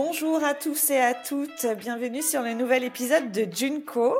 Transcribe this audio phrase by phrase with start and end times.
[0.00, 4.14] Bonjour à tous et à toutes, bienvenue sur le nouvel épisode de Junco.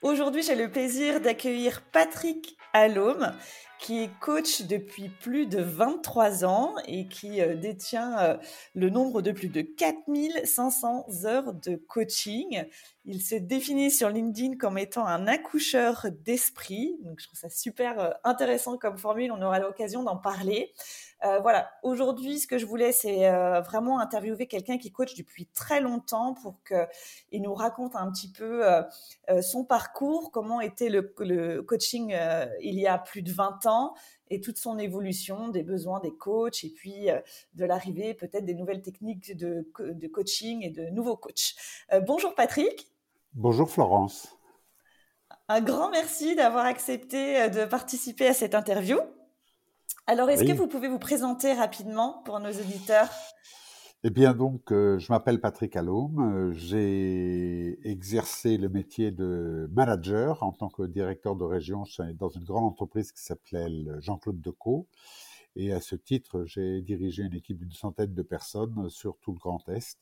[0.00, 3.34] Aujourd'hui, j'ai le plaisir d'accueillir Patrick Allôme,
[3.78, 8.36] qui est coach depuis plus de 23 ans et qui euh, détient euh,
[8.74, 12.64] le nombre de plus de 4500 heures de coaching.
[13.04, 16.96] Il se définit sur LinkedIn comme étant un accoucheur d'esprit.
[17.02, 19.30] Donc, je trouve ça super euh, intéressant comme formule.
[19.30, 20.72] On aura l'occasion d'en parler.
[21.24, 25.46] Euh, voilà, aujourd'hui, ce que je voulais, c'est euh, vraiment interviewer quelqu'un qui coach depuis
[25.46, 28.82] très longtemps pour qu'il nous raconte un petit peu euh,
[29.42, 32.14] son parcours, comment était le, coaching
[32.60, 33.94] il y a plus de 20 ans
[34.30, 37.08] et toute son évolution des besoins des coachs et puis
[37.54, 41.54] de l'arrivée peut-être des nouvelles techniques de, de, coaching et de nouveaux coachs.
[42.06, 42.88] bonjour Patrick.
[43.34, 44.36] Bonjour Florence.
[45.48, 48.98] Un grand merci d'avoir accepté de participer à cette interview.
[50.08, 53.10] Alors, est-ce que vous pouvez vous présenter rapidement pour nos auditeurs?
[54.04, 56.18] Eh bien, donc, euh, je m'appelle Patrick Allôme.
[56.20, 61.82] Euh, j'ai exercé le métier de manager en tant que directeur de région
[62.14, 64.86] dans une grande entreprise qui s'appelait Jean-Claude Decaux.
[65.56, 69.38] Et à ce titre, j'ai dirigé une équipe d'une centaine de personnes sur tout le
[69.38, 69.98] Grand Est.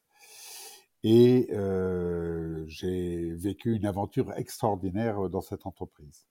[1.03, 6.29] Et euh, j'ai vécu une aventure extraordinaire dans cette entreprise.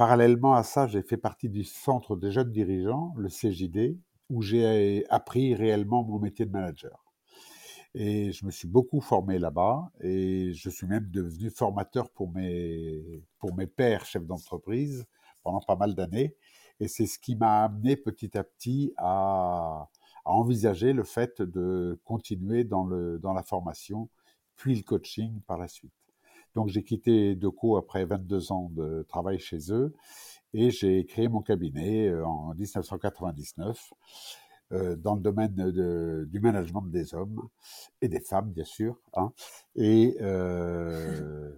[0.00, 3.98] Parallèlement à ça, j'ai fait partie du Centre des jeunes dirigeants, le CJD,
[4.30, 7.04] où j'ai appris réellement mon métier de manager.
[7.92, 13.26] Et je me suis beaucoup formé là-bas et je suis même devenu formateur pour mes,
[13.38, 15.04] pour mes pairs chefs d'entreprise
[15.42, 16.34] pendant pas mal d'années.
[16.80, 19.86] Et c'est ce qui m'a amené petit à petit à,
[20.24, 24.08] à, envisager le fait de continuer dans, le, dans la formation,
[24.56, 25.99] puis le coaching par la suite.
[26.54, 29.94] Donc j'ai quitté Deco après 22 ans de travail chez eux
[30.52, 33.92] et j'ai créé mon cabinet euh, en 1999
[34.72, 37.48] euh, dans le domaine du management des hommes
[38.00, 39.32] et des femmes, bien sûr, hein,
[39.74, 41.52] et euh,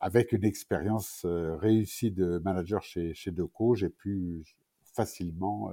[0.00, 4.44] avec une expérience réussie de manager chez, chez Deco, j'ai pu
[4.92, 5.70] facilement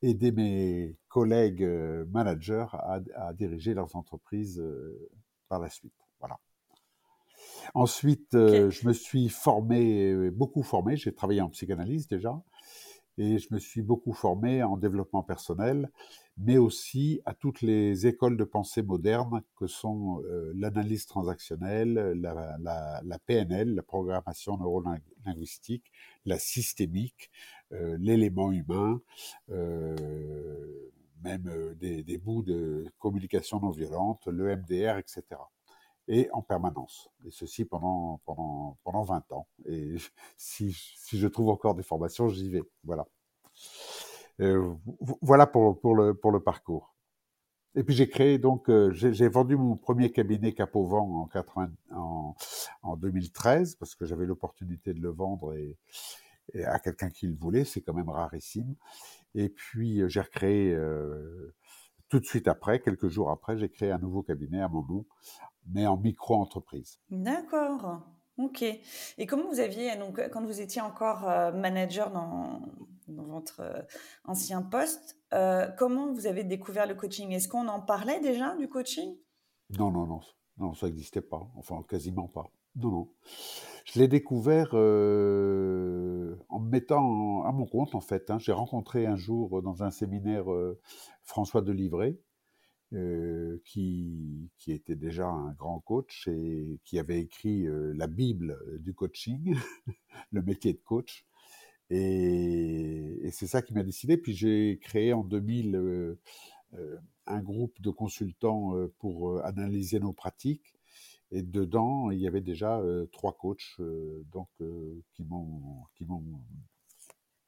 [0.00, 1.68] aider mes collègues
[2.10, 4.64] managers à, à, diriger leurs entreprises
[5.50, 5.92] par la suite.
[6.20, 6.38] Voilà.
[7.72, 10.96] Ensuite, euh, je me suis formé, euh, beaucoup formé.
[10.96, 12.42] J'ai travaillé en psychanalyse déjà.
[13.16, 15.88] Et je me suis beaucoup formé en développement personnel,
[16.36, 23.18] mais aussi à toutes les écoles de pensée modernes que sont euh, l'analyse transactionnelle, la,
[23.24, 25.92] PNL, la programmation neurolinguistique,
[26.24, 27.30] la systémique,
[27.70, 29.00] l'élément humain,
[29.48, 29.94] même
[31.76, 35.22] des, des, bouts de communication non violente, le MDR, etc
[36.08, 37.08] et en permanence.
[37.26, 39.46] Et ceci pendant, pendant, pendant 20 ans.
[39.66, 39.96] Et
[40.36, 42.62] si, si je trouve encore des formations, j'y vais.
[42.84, 43.06] Voilà.
[44.40, 44.74] Euh,
[45.22, 46.94] voilà pour, pour, le, pour le parcours.
[47.76, 52.36] Et puis j'ai créé donc, euh, j'ai vendu mon premier cabinet Capovent en, 80, en,
[52.82, 55.76] en 2013 parce que j'avais l'opportunité de le vendre et,
[56.52, 58.74] et à quelqu'un qui le voulait, c'est quand même rarissime.
[59.34, 61.54] Et puis euh, j'ai recréé euh,
[62.14, 65.04] tout de suite après, quelques jours après, j'ai créé un nouveau cabinet à mon nom
[65.66, 67.00] mais en micro-entreprise.
[67.10, 68.02] D'accord.
[68.36, 68.62] Ok.
[68.62, 72.60] Et comment vous aviez, donc, quand vous étiez encore euh, manager dans,
[73.08, 73.82] dans votre euh,
[74.26, 77.32] ancien poste, euh, comment vous avez découvert le coaching?
[77.32, 79.16] Est-ce qu'on en parlait déjà du coaching?
[79.76, 80.20] Non, non, non.
[80.58, 81.50] Non, ça n'existait pas.
[81.56, 82.50] Enfin, quasiment pas.
[82.76, 83.08] Non, non.
[83.84, 84.76] Je l'ai découvert en
[86.60, 88.30] me mettant à mon compte, en fait.
[88.30, 88.38] Hein.
[88.38, 90.46] J'ai rencontré un jour dans un séminaire
[91.22, 92.18] François Delivray,
[92.94, 98.56] euh, qui, qui, était déjà un grand coach et qui avait écrit euh, la Bible
[98.78, 99.56] du coaching,
[100.30, 101.26] le métier de coach.
[101.90, 104.16] Et, c'est ça qui m'a décidé.
[104.16, 106.20] Puis j'ai créé en 2000 euh,
[107.26, 110.74] un groupe de consultants pour analyser nos pratiques.
[111.30, 112.82] Et dedans, il y avait déjà
[113.12, 113.80] trois coachs
[114.32, 114.48] donc,
[115.12, 115.86] qui m'ont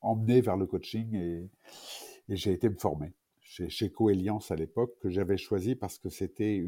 [0.00, 1.48] emmené vers le coaching et,
[2.28, 6.66] j'ai été me former chez, chez Coeliance à l'époque, que j'avais choisi parce que c'était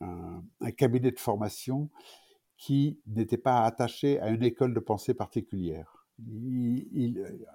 [0.00, 1.90] un, cabinet de formation
[2.56, 6.01] qui n'était pas attaché à une école de pensée particulière.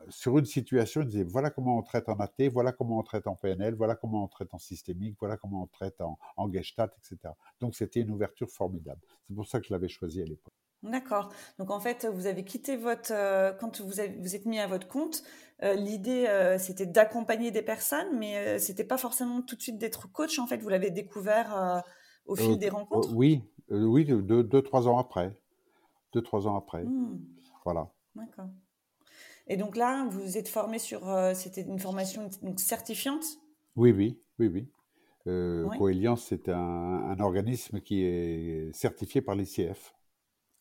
[0.10, 3.28] Sur une situation, il disait voilà comment on traite en AT, voilà comment on traite
[3.28, 6.92] en PNL, voilà comment on traite en systémique, voilà comment on traite en, en Gestalt,
[6.98, 7.34] etc.
[7.60, 9.02] Donc c'était une ouverture formidable.
[9.28, 10.54] C'est pour ça que je l'avais choisi à l'époque.
[10.84, 11.30] D'accord.
[11.58, 14.88] Donc en fait, vous avez quitté votre euh, quand vous vous êtes mis à votre
[14.88, 15.24] compte.
[15.64, 20.12] Euh, l'idée euh, c'était d'accompagner des personnes, mais c'était pas forcément tout de suite d'être
[20.12, 20.38] coach.
[20.40, 21.84] En fait, vous l'avez découvert
[22.26, 23.14] au fil des rencontres?
[23.16, 25.34] oui, oui, deux, deux, trois ans après,
[26.14, 26.84] deux trois ans après.
[26.84, 27.20] Mmh.
[27.66, 27.90] Voilà.
[28.18, 28.50] D'accord.
[29.48, 33.24] Et donc là, vous êtes formé sur, c'était une formation donc certifiante?
[33.78, 34.70] Oui, oui, oui, oui.
[35.28, 39.94] Euh, c'est un, un, organisme qui est certifié par l'ICF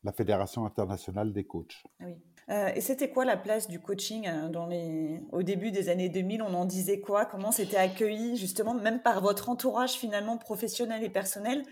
[0.07, 1.83] la Fédération internationale des coachs.
[2.01, 2.17] Ah oui.
[2.49, 5.21] Euh, et c'était quoi la place du coaching euh, dans les...
[5.33, 7.27] au début des années 2000 On en disait quoi?
[7.27, 11.65] Comment c'était accueilli justement, même par votre entourage finalement professionnel et personnel,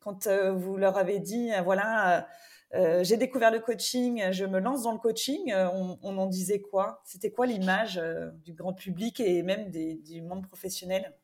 [0.00, 2.26] quand euh, vous leur avez dit, voilà,
[2.72, 7.00] j'ai découvert le coaching, je me lance dans le coaching, on, en disait quoi?
[7.04, 8.00] C'était quoi l'image
[8.44, 11.14] du grand public et même des, du monde professionnel?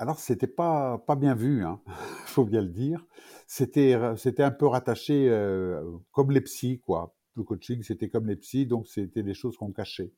[0.00, 1.80] Alors, c'était pas, pas bien vu, hein,
[2.26, 3.04] faut bien le dire.
[3.46, 5.28] C'était, un peu rattaché
[6.12, 7.14] comme les psys, quoi.
[7.36, 10.12] Le coaching, c'était comme les psys, donc c'était des choses qu'on cachait.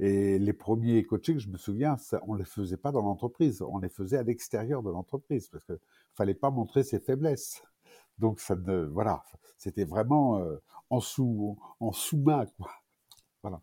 [0.00, 1.96] Et les premiers coachings, je me souviens,
[2.26, 5.78] on les faisait pas dans l'entreprise, on les faisait à l'extérieur de l'entreprise parce que
[6.14, 7.62] fallait pas montrer ses faiblesses.
[8.18, 9.24] Donc ça ne, voilà,
[9.56, 10.42] c'était vraiment
[10.90, 12.70] en sous, en sous-main, quoi.
[13.42, 13.62] Voilà.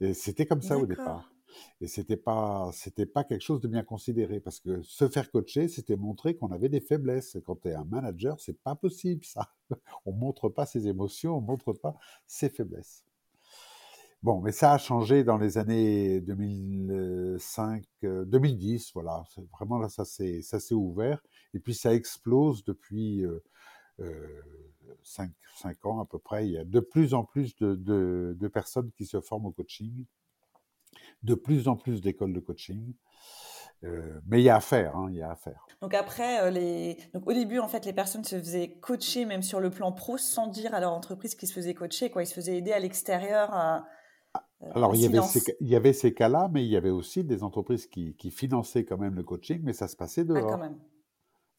[0.00, 1.30] Et c'était comme ça au départ.
[1.80, 5.68] Et c'était pas, c'était pas quelque chose de bien considéré parce que se faire coacher,
[5.68, 7.34] c'était montrer qu'on avait des faiblesses.
[7.36, 9.52] Et quand tu es un manager, c'est pas possible ça.
[10.06, 11.96] On montre pas ses émotions, on montre pas
[12.26, 13.04] ses faiblesses.
[14.22, 19.22] Bon, mais ça a changé dans les années 2005, 2010, euh, voilà.
[19.52, 20.42] Vraiment là, ça s'est,
[20.72, 21.22] ouvert.
[21.54, 23.42] Et puis ça explose depuis euh,
[24.00, 24.42] euh,
[25.04, 26.46] 5, 5, ans à peu près.
[26.46, 30.04] Il y a de plus en plus de, de, personnes qui se forment au coaching
[31.22, 32.94] de plus en plus d'écoles de coaching.
[33.84, 35.64] Euh, mais il y a à faire, hein, il y a à faire.
[35.80, 36.98] Donc après, euh, les...
[37.14, 40.18] Donc au début, en fait, les personnes se faisaient coacher même sur le plan pro
[40.18, 42.24] sans dire à leur entreprise qu'ils se faisaient coacher, quoi.
[42.24, 43.54] Ils se faisaient aider à l'extérieur.
[44.62, 46.90] Euh, Alors il y, avait ces, il y, avait ces, cas-là, mais il y avait
[46.90, 50.48] aussi des entreprises qui, qui, finançaient quand même le coaching, mais ça se passait dehors.
[50.48, 50.78] Ah, quand même.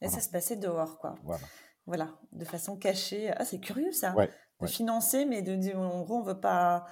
[0.02, 1.16] Et ça se passait dehors, quoi.
[1.24, 1.44] Voilà.
[1.86, 3.32] Voilà, de façon cachée.
[3.36, 4.14] Ah, c'est curieux ça.
[4.62, 6.86] de financer, mais de dire en gros, on veut pas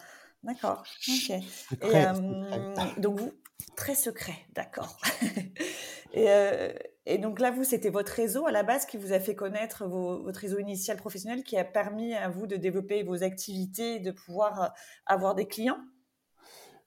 [0.44, 0.84] D'accord.
[1.10, 1.30] Ok.
[1.30, 3.34] Et, donc vous,
[3.76, 4.98] très secret, d'accord.
[6.14, 6.72] et, euh,
[7.06, 9.86] et, donc là, vous, c'était votre réseau à la base qui vous a fait connaître
[9.86, 14.62] votre réseau initial professionnel qui a permis à vous de développer vos activités de pouvoir
[14.62, 14.68] euh,
[15.06, 15.80] avoir des clients?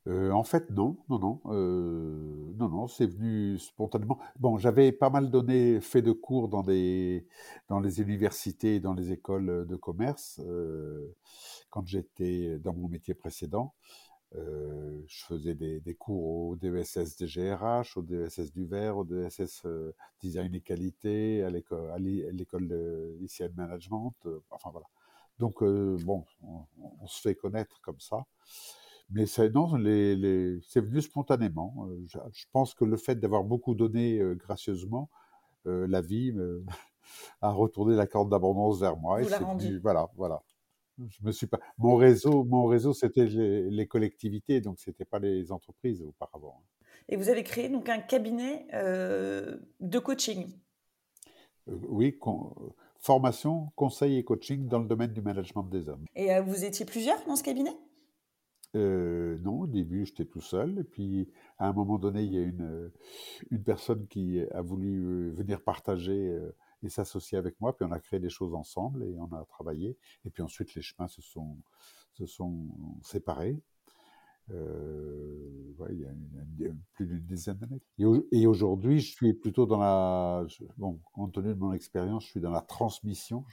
[0.09, 4.19] Euh, en fait, non, non, non, euh, non, non, c'est venu spontanément.
[4.39, 7.27] Bon, j'avais pas mal donné, fait de cours dans des,
[7.69, 11.15] dans les universités et dans les écoles de commerce euh,
[11.69, 13.75] quand j'étais dans mon métier précédent.
[14.37, 19.63] Euh, je faisais des, des, cours au DESS DGRH, au DESS du verre, au DESS
[19.67, 23.19] euh, Design et Qualité, à l'école de
[23.57, 24.87] Management, euh, enfin voilà.
[25.39, 26.67] Donc, bon, on,
[27.01, 28.27] on, se fait connaître comme ça.
[29.11, 31.89] Mais c'est non, les, les, c'est venu spontanément.
[31.89, 35.11] Euh, je, je, pense que le fait d'avoir beaucoup donné euh, gracieusement,
[35.67, 36.33] euh, la vie
[37.41, 39.21] a retourné la corde d'abondance vers moi.
[39.21, 40.43] et c'est venu, voilà, voilà.
[41.09, 41.59] Je me suis pas.
[41.79, 46.63] Mon réseau, mon réseau, c'était les, les, collectivités, donc c'était pas les entreprises auparavant.
[47.09, 50.47] Et vous avez créé donc un cabinet de coaching.
[51.67, 52.19] oui,
[52.99, 56.05] formation, conseil et coaching dans le domaine du management des hommes.
[56.15, 57.75] Et vous étiez plusieurs dans ce cabinet?
[58.77, 60.79] Euh, non, au début, j'étais tout seul.
[60.79, 62.93] Et puis, à un moment donné, il y a une, euh,
[63.51, 66.39] une personne qui a voulu euh, venir partager
[66.83, 67.77] et s'associer avec moi.
[67.77, 69.97] Puis, on a créé des choses ensemble et on a travaillé.
[70.25, 71.57] Et puis ensuite, les chemins se sont,
[72.13, 72.69] se sont
[73.03, 73.61] séparés.
[74.53, 76.07] Il,
[76.59, 77.81] y a, plus d'une dizaine d'années.
[77.99, 78.05] Et,
[78.41, 80.45] et aujourd'hui, je suis plutôt dans la...
[80.77, 83.45] Bon, compte tenu de mon expérience, je suis dans la transmission.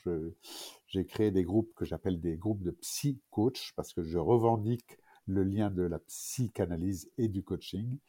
[0.87, 4.97] J'ai créé des groupes que j'appelle des groupes de psy-coach parce que je revendique
[5.27, 7.99] le lien de la psychanalyse et du coaching.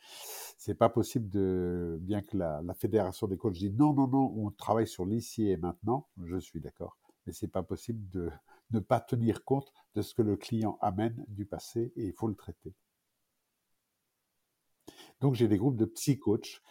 [0.57, 4.51] C'est pas possible de, bien que la, fédération des coachs dit non, non, non, on
[4.51, 6.09] travaille sur l'ici et maintenant.
[6.25, 6.97] Je suis d'accord,
[7.27, 8.31] mais c'est pas possible de
[8.71, 12.29] ne pas tenir compte de ce que le client amène du passé et il faut
[12.29, 12.75] le traiter.
[15.21, 16.63] Donc j'ai des groupes de psy-coachs.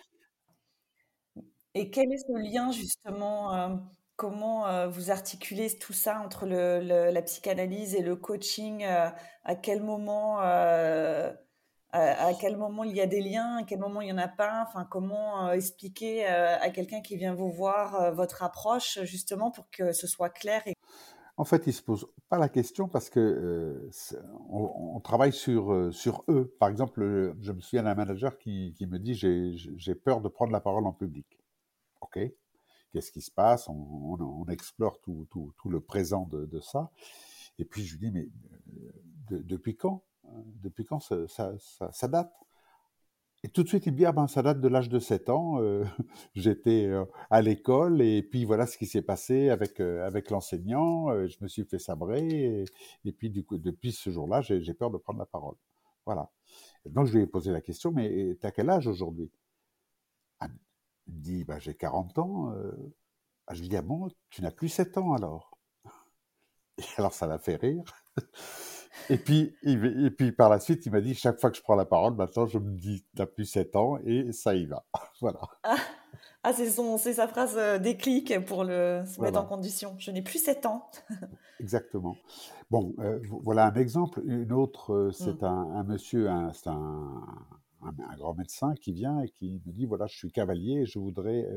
[1.73, 3.75] Et quel est ce lien justement euh,
[4.17, 9.11] Comment euh, vous articulez tout ça entre la psychanalyse et le coaching euh,
[9.43, 11.31] À quel moment euh,
[11.91, 14.27] à, quel moment il y a des liens À quel moment il n'y en a
[14.27, 14.65] pas?
[14.67, 20.07] Enfin, comment expliquer à quelqu'un qui vient vous voir votre approche justement pour que ce
[20.07, 20.63] soit clair.
[21.37, 23.89] En fait, ils se posent pas la question parce que
[24.49, 26.55] on, travaille sur, sur eux.
[26.59, 30.51] Par exemple, je me souviens d'un manager qui, qui me dit j'ai peur de prendre
[30.51, 31.39] la parole en public.
[32.01, 32.19] Ok,
[32.97, 36.91] qu'est-ce qui se passe on, explore tout, le présent de, ça.
[37.59, 38.29] Et puis je lui dis mais
[39.29, 40.03] depuis quand
[40.63, 42.33] Depuis quand ça, date?
[43.43, 45.29] Et tout de suite, il me dit, ah ben, ça date de l'âge de 7
[45.29, 45.83] ans, euh,
[46.33, 51.37] j'étais euh, à l'école, et puis voilà ce qui s'est passé avec, euh, l'enseignant, je
[51.41, 52.65] me suis fait sabrer,
[53.05, 55.55] et, puis du coup, depuis ce jour-là, j'ai peur de prendre la parole.
[56.07, 56.31] Voilà.
[56.87, 59.29] donc, je lui ai posé la question, mais t'as quel âge aujourd'hui?
[60.39, 60.47] Ah,
[61.07, 62.53] dit, bah, j'ai 40 ans.
[63.47, 65.57] Ah, je lui dis, ah bon, tu n'as plus 7 ans alors
[66.77, 67.83] Et alors, ça l'a fait rire.
[69.09, 71.75] Et puis, et puis par la suite, il m'a dit chaque fois que je prends
[71.75, 74.85] la parole, maintenant je me dis t'as plus 7 ans et ça y va.
[75.21, 75.39] voilà.
[75.63, 75.77] Ah,
[76.43, 79.95] ah c'est c'est sa phrase euh, déclic pour le se mettre en condition.
[79.97, 80.89] Je n'ai plus 7 ans.
[81.59, 82.17] Exactement.
[82.69, 84.21] Bon, euh, voilà un exemple.
[84.25, 85.45] Une autre, euh, c'est mmh.
[85.45, 87.23] un, monsieur, c'est un,
[87.81, 90.99] un, grand médecin qui vient et qui me dit voilà, je suis cavalier et je
[90.99, 91.47] voudrais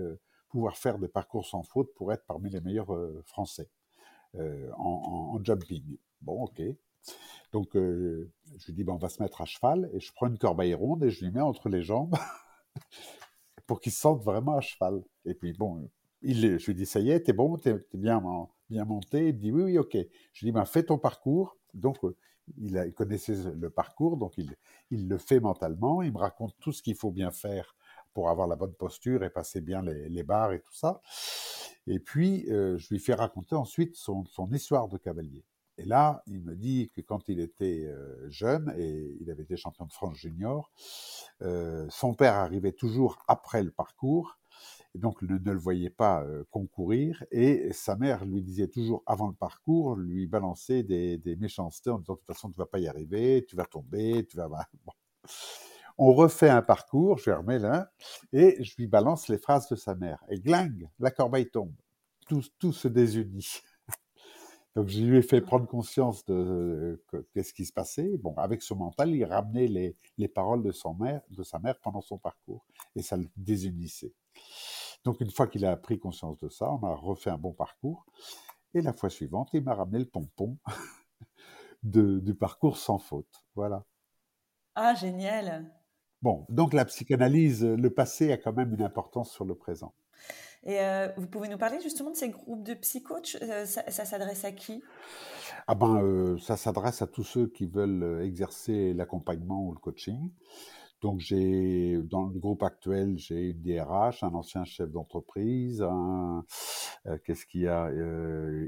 [0.49, 3.69] pouvoir faire des parcours sans faute pour être parmi les meilleurs Français
[4.35, 5.97] en, en jumping.
[6.23, 6.63] Bon, ok.
[7.53, 10.29] Donc, euh, je lui dis, ben, on va se mettre à cheval, et je prends
[10.29, 12.15] une corbeille ronde et je lui mets entre les jambes
[13.67, 15.03] pour qu'il se sente vraiment à cheval.
[15.25, 15.89] Et puis, bon,
[16.23, 18.23] il, je lui dis, ça y est, t'es bon, t'es es bien,
[18.69, 19.29] bien monté.
[19.29, 19.95] Il dit, oui, oui, ok.
[19.95, 21.57] Je lui dis, ben, fais ton parcours.
[21.75, 22.17] Donc, euh,
[22.59, 24.55] il, a, connaissait le parcours, donc il,
[24.91, 26.03] il le fait mentalement.
[26.03, 27.75] Il me raconte tout ce qu'il faut bien faire
[28.13, 31.01] pour avoir la bonne posture et passer bien les, les barres et tout ça.
[31.87, 35.45] Et puis, euh, je lui fais raconter ensuite son, son histoire de cavalier.
[35.79, 39.57] Et là, il me dit que quand il était euh, jeune, et il avait été
[39.57, 40.71] champion de France junior,
[41.41, 44.39] euh, son père arrivait toujours après le parcours,
[44.95, 49.35] donc ne, ne le voyait pas concourir, et sa mère lui disait toujours avant le
[49.35, 53.45] parcours, lui balançait des, méchancetés en disant de toute façon tu vas pas y arriver,
[53.49, 54.49] tu vas tomber, tu vas...
[54.85, 54.93] Bon.
[56.03, 57.93] On refait un parcours, je remets là,
[58.33, 60.25] et je lui balance les phrases de sa mère.
[60.31, 61.75] Et gling, la corbeille tombe.
[62.27, 63.61] Tout, se désunit.
[64.75, 67.05] Donc je lui ai fait prendre conscience de
[67.35, 68.17] qu'est-ce qui se passait.
[68.17, 71.79] Bon, avec ce mental, il ramenait les, les paroles de, son mère, de sa mère
[71.81, 72.65] pendant son parcours
[72.97, 74.15] et ça le désunissait.
[75.05, 78.05] Donc une fois qu'il a pris conscience de ça, on a refait un bon parcours
[78.75, 80.59] et la fois suivante, il m'a ramené le pompon
[81.83, 83.45] de, du parcours sans faute.
[83.55, 83.85] Voilà.
[84.75, 85.73] Ah, génial.
[86.23, 89.95] Bon, donc la psychanalyse, le passé a quand même une importance sur le présent.
[90.65, 94.45] Et euh, vous pouvez nous parler justement de ces groupes de psychotes euh, Ça, s'adresse
[94.45, 94.83] à qui?
[95.67, 100.31] Ah ben, euh, ça s'adresse à tous ceux qui veulent exercer l'accompagnement ou le coaching.
[101.01, 106.45] Donc j'ai dans le groupe actuel, j'ai une DRH, un ancien chef d'entreprise, un
[107.25, 107.91] qu'est-ce qu'il y a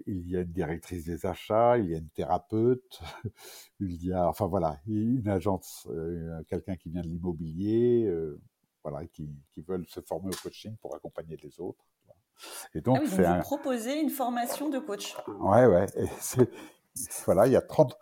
[0.06, 3.00] Il y a une directrice des achats, il y a une thérapeute,
[3.80, 5.86] il y a enfin voilà, une agence,
[6.48, 8.10] quelqu'un qui vient de l'immobilier,
[8.82, 11.84] voilà, qui, qui, veulent se former au coaching pour accompagner les autres.
[12.74, 15.16] Et donc, ah oui, vous proposez une formation de coach.
[15.38, 15.86] Ouais, ouais.
[15.96, 16.06] Et
[17.24, 17.96] voilà, il y a 30,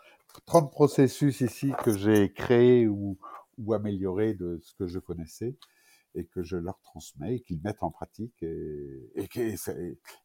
[0.47, 3.19] 30 processus ici que j'ai créés ou,
[3.61, 5.57] ou améliorés de ce que je connaissais
[6.15, 9.55] et que je leur transmets et qu'ils mettent en pratique et, et, et,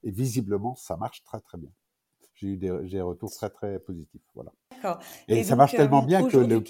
[0.04, 1.72] et, visiblement ça marche très très bien.
[2.36, 4.52] J'ai eu des, des, retours très très positifs, voilà.
[5.28, 6.64] Et, ça marche tellement euh, bien que le...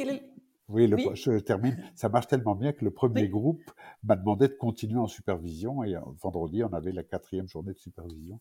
[0.68, 1.78] Oui, le, je termine.
[1.96, 3.64] Ça marche tellement bien que le premier groupe
[4.04, 7.78] m'a demandé de continuer en supervision et euh, vendredi, on avait la quatrième journée de
[7.78, 8.40] supervision.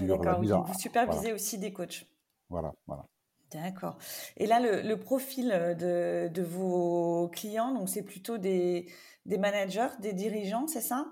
[0.00, 2.06] D'accord, vous supervisez aussi des coachs.
[2.48, 3.06] Voilà, voilà.
[3.52, 3.96] D'accord.
[4.36, 8.86] Et là, le, profil de, de, vos clients, donc c'est plutôt des,
[9.24, 11.06] des, managers, des dirigeants, c'est ça?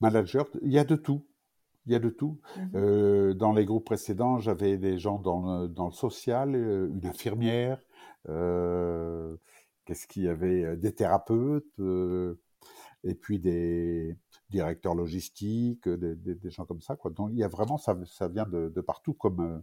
[0.00, 1.24] Managers, il y a de tout.
[1.86, 2.40] Il y a de tout.
[2.56, 6.88] Mmh euh, dans les groupes précédents, j'avais des gens dans le, dans le social, euh,
[6.88, 7.78] une infirmière,
[8.28, 9.36] euh,
[9.84, 12.40] qu'est-ce qu'il y avait euh, Des thérapeutes, euh,
[13.04, 14.16] et puis des
[14.50, 16.96] directeurs logistiques, des, des, gens comme ça.
[16.96, 17.10] Quoi.
[17.10, 19.62] Donc il y a vraiment, ça, ça vient de, de partout, comme,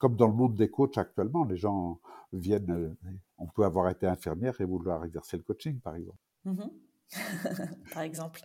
[0.00, 1.44] comme dans le monde des coachs actuellement.
[1.44, 2.00] Les gens
[2.32, 2.96] viennent,
[3.38, 6.18] on peut avoir été infirmière et vouloir exercer le coaching, par exemple.
[6.44, 6.64] Mmh
[7.92, 8.40] par exemple.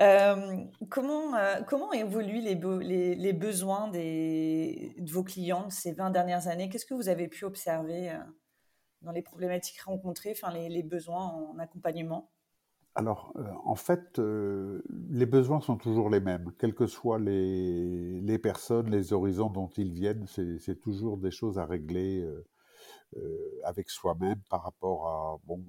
[0.00, 6.68] Euh, comment, euh, comment évoluent les, besoins des, de vos clients ces 20 dernières années?
[6.68, 8.18] Qu'est-ce que vous avez pu observer euh,
[9.00, 10.34] dans les problématiques rencontrées,
[10.68, 12.30] les besoins en accompagnement?
[12.96, 13.32] Alors,
[13.64, 19.12] en fait, les besoins sont toujours les mêmes, quelles que soient les, les personnes, les
[19.12, 22.26] horizons dont ils viennent, c'est toujours des choses à régler
[23.64, 25.64] avec soi-même par rapport à bon,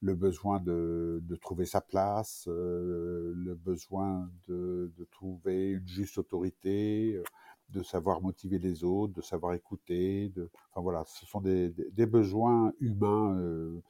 [0.00, 7.20] le besoin de, de trouver sa place, le besoin de, de, trouver une juste autorité,
[7.70, 10.30] de savoir motiver les autres, de savoir écouter.
[10.30, 13.80] De, enfin voilà, ce sont des, des besoins humains euh,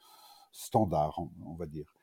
[0.51, 1.94] standards, on, va dire.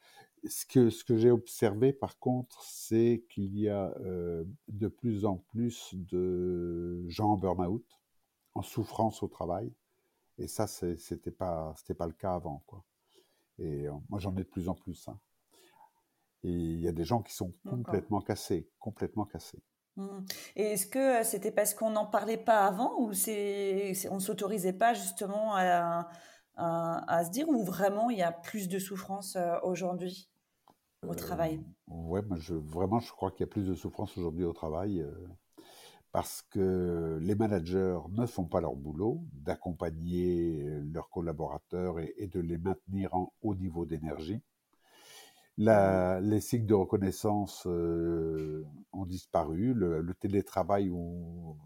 [0.48, 5.24] Ce que, ce que j'ai observé par contre, c'est qu'il y a euh, de plus
[5.24, 7.84] en plus de gens en burn-out,
[8.54, 9.72] en souffrance au travail.
[10.38, 12.84] Et ça, c'était pas, c'était pas le cas avant, quoi.
[13.58, 15.06] Et euh, moi, j'en ai de plus en plus.
[15.06, 15.18] Hein.
[16.42, 19.62] Et il y a des gens qui sont complètement cassés, complètement cassés.
[19.94, 20.24] Mmh.
[20.56, 24.20] Et est-ce que euh, c'était parce qu'on n'en parlait pas avant ou c'est, on ne
[24.20, 26.08] s'autorisait pas justement à,
[26.56, 30.31] à, se dire ou vraiment il y a plus de souffrance aujourd'hui?
[31.06, 34.16] Au travail euh, Ouais, moi je, vraiment je crois qu'il y a plus de souffrance
[34.16, 35.04] aujourd'hui au travail
[36.12, 42.40] parce que les managers ne font pas leur boulot d'accompagner leurs collaborateurs et, et de
[42.40, 44.42] les maintenir en haut niveau d'énergie.
[45.58, 49.74] Les cycles de reconnaissance euh, ont disparu.
[49.74, 50.90] Le, télétravail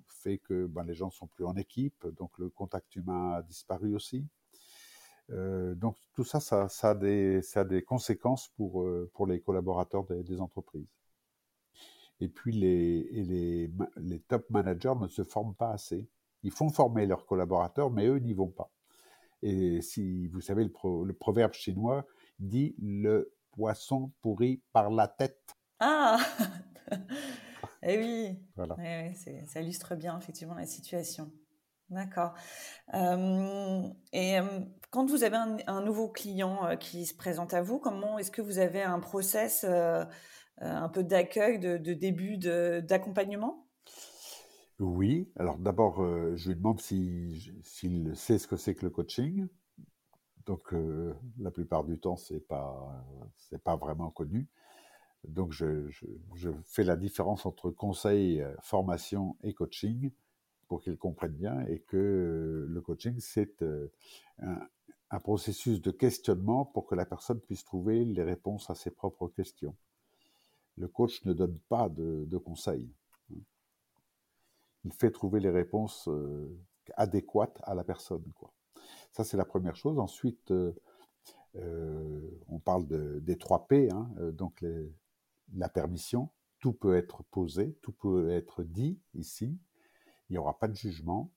[0.09, 3.95] fait que ben, les gens sont plus en équipe, donc le contact humain a disparu
[3.95, 4.27] aussi.
[5.31, 9.27] Euh, donc tout ça, ça, ça, a des, ça, a des, conséquences pour, euh, pour
[9.27, 10.89] les collaborateurs des, des, entreprises.
[12.21, 16.09] Et puis les, et les, les top managers ne se forment pas assez.
[16.43, 18.71] Ils font former leurs collaborateurs, mais eux n'y vont pas.
[19.43, 22.07] Et si vous savez, le, le proverbe chinois
[22.39, 25.57] dit le poisson pourri par la tête.
[25.81, 26.19] Ah
[27.83, 28.77] Eh oui, voilà.
[29.47, 31.31] ça illustre bien effectivement la situation.
[31.91, 32.35] D'accord.
[32.95, 37.79] Euh, et euh, quand vous avez un, nouveau client euh, qui se présente à vous,
[37.79, 39.65] comment est-ce que vous avez un process
[40.59, 43.67] un peu d'accueil, de, début d'accompagnement?
[44.79, 45.31] Oui.
[45.37, 46.05] Alors d'abord,
[46.37, 49.49] je lui demande s'il sait ce que c'est que le coaching.
[50.47, 53.05] Donc euh, la plupart du temps, c'est pas
[53.65, 54.49] pas vraiment connu.
[55.25, 55.89] Donc je,
[56.35, 60.13] je, fais la différence entre conseil, euh, formation et coaching
[60.69, 63.63] pour qu'ils comprennent bien et que euh, le coaching c'est
[64.41, 64.61] un,
[65.11, 69.29] un, processus de questionnement pour que la personne puisse trouver les réponses à ses propres
[69.29, 69.75] questions.
[70.79, 72.89] Le coach ne donne pas de, conseils.
[74.85, 76.09] Il fait trouver les réponses
[76.97, 78.23] adéquates à la personne.
[79.13, 79.99] Ça, c'est la première chose.
[79.99, 80.73] Ensuite, euh,
[81.57, 82.87] euh, on parle
[83.23, 84.65] des trois P, hein, euh, donc
[85.55, 86.31] la permission.
[86.61, 89.57] Tout peut être posé, tout peut être dit ici.
[90.29, 91.31] Il n'y aura pas de jugement.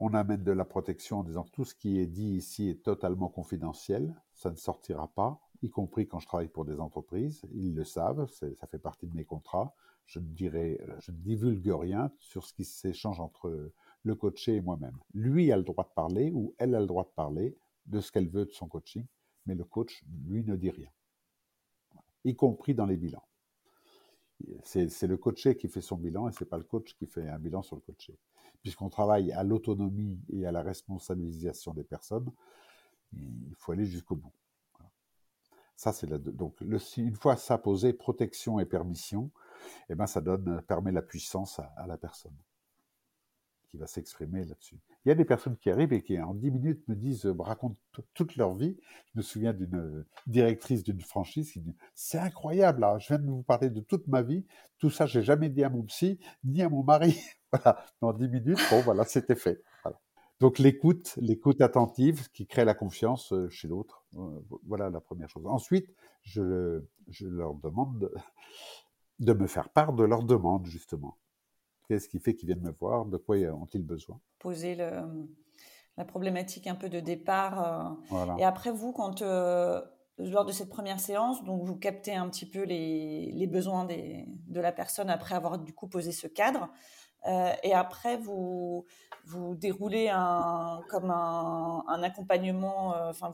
[0.00, 3.28] on amène de la protection en disant tout ce qui est dit ici est totalement
[3.28, 7.42] confidentiel, ça ne sortira pas, y compris quand je travaille pour des entreprises.
[7.52, 9.74] Ils le savent, ça fait partie de mes contrats.
[10.06, 13.72] Je ne dirai, je ne divulgue rien sur ce qui s'échange entre
[14.04, 14.96] le coaché et moi-même.
[15.12, 18.12] Lui a le droit de parler ou elle a le droit de parler de ce
[18.12, 19.04] qu'elle veut de son coaching,
[19.46, 20.90] mais le coach, lui, ne dit rien,
[22.24, 23.26] y compris dans les bilans.
[24.62, 27.38] C'est le coaché qui fait son bilan et c'est pas le coach qui fait un
[27.38, 28.16] bilan sur le coaché.
[28.62, 32.30] Puisqu'on travaille à l'autonomie et à la responsabilisation des personnes,
[33.12, 34.32] il faut aller jusqu'au bout.
[35.76, 39.30] Ça, c'est donc une fois ça posé, protection et permission,
[39.88, 42.34] eh ben ça donne permet la puissance à la personne
[43.70, 44.78] qui va s'exprimer là-dessus.
[45.04, 47.42] Il y a des personnes qui arrivent et qui, en dix minutes, me disent, me
[47.42, 47.76] racontent
[48.14, 48.76] toute leur vie.
[49.12, 53.18] Je me souviens d'une euh, directrice d'une franchise qui dit, c'est incroyable, là, je viens
[53.18, 54.44] de vous parler de toute ma vie.
[54.78, 57.18] Tout ça, j'ai jamais dit à mon psy, ni à mon mari.
[57.52, 57.84] voilà.
[58.00, 59.62] En dix minutes, bon, voilà, c'était fait.
[60.40, 64.04] Donc, l'écoute, l'écoute attentive qui crée la confiance euh, chez l'autre.
[64.16, 65.46] Euh, voilà la première chose.
[65.46, 68.10] Ensuite, je, je leur demande
[69.18, 71.18] de me faire part de leurs demandes, justement.
[71.88, 73.06] Qu'est-ce qui fait qu'ils viennent me voir?
[73.06, 74.20] De quoi ont-ils besoin?
[74.38, 77.96] Poser la problématique un peu de départ.
[78.12, 79.80] Euh, et après, vous, quand euh,
[80.18, 84.70] lors de cette première séance, donc vous captez un petit peu les, besoins de la
[84.70, 86.68] personne après avoir du coup posé ce cadre.
[87.26, 88.84] Euh, et après, vous,
[89.24, 93.32] vous déroulez un, comme un, accompagnement, enfin,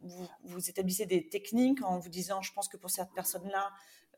[0.00, 3.70] vous, vous, établissez des techniques en vous disant, je pense que pour cette personne-là,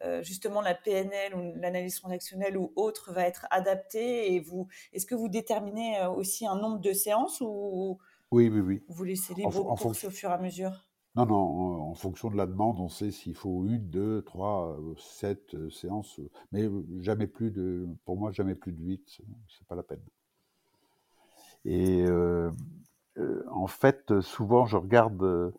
[0.03, 5.05] euh, justement la PNL ou l'analyse transactionnelle ou autre va être adaptée et vous est-ce
[5.05, 7.99] que vous déterminez euh, aussi un nombre de séances ou
[8.31, 8.83] oui oui oui.
[8.89, 10.87] vous laissez libre en, au fur et à mesure?
[11.17, 11.37] Non non
[11.91, 16.19] en, fonction de la demande on sait s'il faut une deux trois euh, sept séances
[16.51, 16.67] mais
[17.01, 20.01] jamais plus de pour moi jamais plus de huit c'est pas la peine.
[21.67, 22.07] Et
[23.51, 25.53] en fait souvent je regarde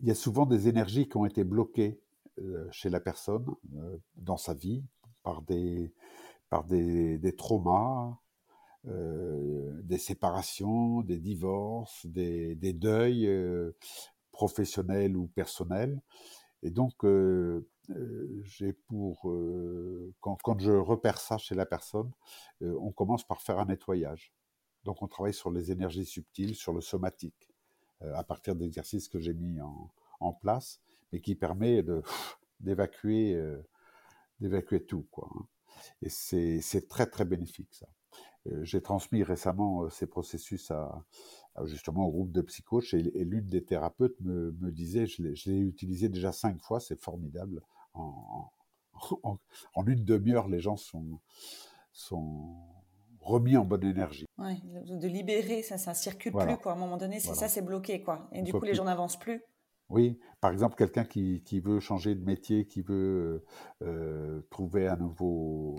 [0.00, 1.98] il y a souvent des énergies qui ont été bloquées
[2.40, 4.84] euh, chez la personne euh, dans sa vie
[5.22, 5.94] par des,
[6.50, 8.18] par des, des traumas,
[8.86, 13.30] euh, des séparations, des divorces, des, deuils
[14.32, 16.00] professionnels ou personnels.
[16.62, 17.06] Et donc,
[18.42, 19.32] j'ai pour
[20.20, 22.10] quand, je repère ça chez la personne,
[22.60, 24.34] on commence par faire un nettoyage.
[24.84, 27.48] Donc on travaille sur les énergies subtiles, sur le somatique,
[28.00, 30.80] à partir d'exercices que j'ai mis en, en, place,
[31.12, 31.82] mais qui permet
[32.60, 33.40] d'évacuer
[34.40, 35.30] d'évacuer tout quoi.
[35.34, 35.46] Hein.
[36.02, 37.88] Et c'est très très bénéfique ça.
[38.62, 41.02] J'ai transmis récemment ces processus à,
[41.64, 46.08] justement au groupe de psychos et, l'une des thérapeutes me, me disait, je l'ai utilisé
[46.08, 47.62] déjà cinq fois, c'est formidable.
[47.94, 48.50] En,
[49.22, 49.38] en,
[49.86, 51.20] une demi-heure, les gens sont,
[51.92, 52.56] sont
[53.24, 54.26] remis en bonne énergie.
[54.38, 56.72] Ouais, de libérer, ça, ça circule plus quoi.
[56.72, 58.28] À un moment donné, c'est ça, c'est bloqué quoi.
[58.32, 59.42] Et du coup, les gens n'avancent plus.
[59.90, 63.44] Oui, par exemple, quelqu'un qui, qui, veut changer de métier, qui veut
[63.82, 65.76] euh, trouver un nouveau,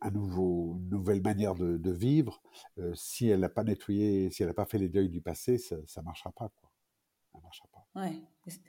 [0.00, 2.42] un, nouveau, une nouvelle manière de, de vivre,
[2.78, 5.58] euh, si elle n'a pas nettoyé, si elle n'a pas fait les deuils du passé,
[5.58, 6.48] ça ne marchera pas.
[6.48, 6.70] Quoi.
[7.32, 8.00] Ça marchera pas.
[8.00, 8.20] Ouais,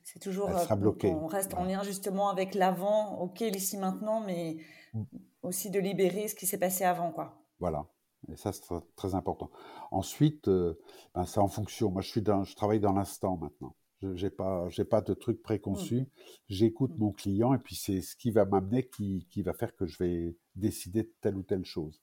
[0.03, 0.49] c'est toujours.
[0.51, 1.09] Elle sera bloquée.
[1.09, 4.57] On reste en lien justement avec l'avant, ok, l'ici maintenant, mais
[4.93, 5.03] mmh.
[5.41, 7.44] aussi de libérer ce qui s'est passé avant, quoi.
[7.59, 7.87] Voilà.
[8.31, 8.63] Et ça, c'est
[8.95, 9.51] très, important.
[9.91, 10.79] Ensuite, euh,
[11.13, 11.91] ben, c'est en fonction.
[11.91, 13.75] Moi, je, suis dans, je travaille dans l'instant maintenant.
[14.01, 16.01] Je n'ai pas, pas de truc préconçu.
[16.01, 16.05] Mmh.
[16.49, 16.99] J'écoute mmh.
[16.99, 19.97] mon client et puis c'est ce qui va m'amener qui, qui, va faire que je
[20.03, 22.01] vais décider de telle ou telle chose.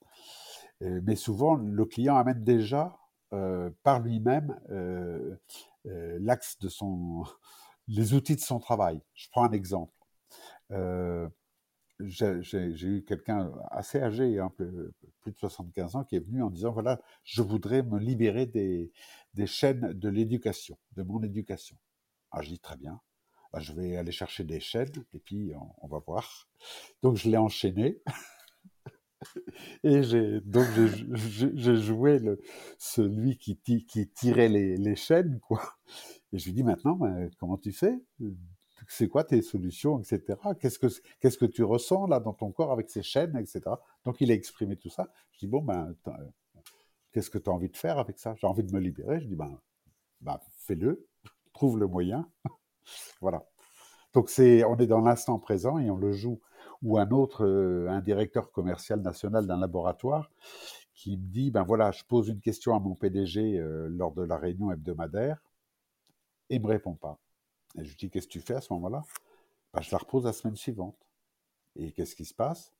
[0.82, 2.98] Euh, mais souvent, le client amène déjà
[3.32, 5.36] euh, par lui-même euh
[5.84, 7.24] l'axe de son,
[7.88, 9.00] les outils de son travail.
[9.14, 9.92] Je prends un exemple.
[10.70, 11.28] Euh,
[12.04, 16.72] j'ai eu quelqu'un assez âgé, peu, plus de 75 ans, qui est venu en disant,
[16.72, 18.92] voilà, je voudrais me libérer des,
[19.46, 21.76] chaînes de l'éducation, de mon éducation.
[22.30, 23.00] Ah, je dis très bien.
[23.52, 26.48] Bah, je vais aller chercher des chaînes et puis on, va voir.
[27.02, 28.00] Donc je l'ai enchaîné.
[29.84, 32.18] et j'ai donc j'ai joué
[32.78, 33.58] celui qui,
[34.14, 35.62] tirait les, les, chaînes quoi.
[36.32, 36.98] Et je lui dis maintenant
[37.38, 37.94] comment tu fais?
[38.88, 40.38] C'est quoi tes solutions etc.
[40.60, 40.86] Qu'est-ce que
[41.20, 43.62] qu'est-ce que tu ressens là dans ton corps avec ces chaînes etc.
[44.04, 45.08] Donc il a exprimé tout ça.
[45.32, 45.94] Je dis bon ben
[47.12, 48.34] qu'est-ce que tu as envie de faire avec ça?
[48.36, 49.20] J'ai envie de me libérer.
[49.20, 49.58] Je dis ben,
[50.20, 51.06] ben fais-le
[51.52, 52.28] trouve le moyen.
[53.20, 53.44] voilà.
[54.14, 56.40] Donc on est dans l'instant présent et on le joue.
[56.82, 60.30] Ou un autre, euh, un directeur commercial national d'un laboratoire
[60.94, 64.22] qui me dit, ben voilà, je pose une question à mon PDG euh, lors de
[64.22, 65.42] la réunion hebdomadaire
[66.50, 67.18] et il me répond pas.
[67.76, 69.02] Et je lui dis, qu'est-ce que tu fais à ce moment-là?
[69.72, 70.98] Ben, Je la repose la semaine suivante.
[71.76, 72.72] Et qu'est-ce qui se passe?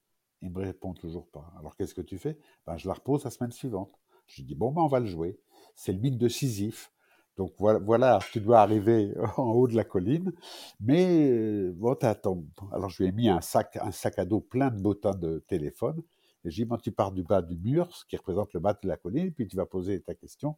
[0.43, 1.53] Il me répond toujours pas.
[1.59, 2.39] Alors qu'est-ce que tu fais?
[2.67, 3.93] Ben, Je la repose la semaine suivante.
[4.27, 5.39] Je lui dis, bon, ben, on va le jouer.
[5.75, 6.93] C'est le mythe de Sisyphe.
[7.37, 10.33] Donc voilà, voilà, tu dois arriver en haut de la colline,
[10.81, 12.47] mais euh, bon, ton...
[12.73, 15.39] Alors je lui ai mis un sac, un sac à dos plein de bottins de
[15.49, 16.03] téléphone.
[16.45, 18.75] Et j'ai dit, bon, tu pars du bas du mur, ce qui représente le bas
[18.75, 20.57] de la colline, puis tu vas poser ta question.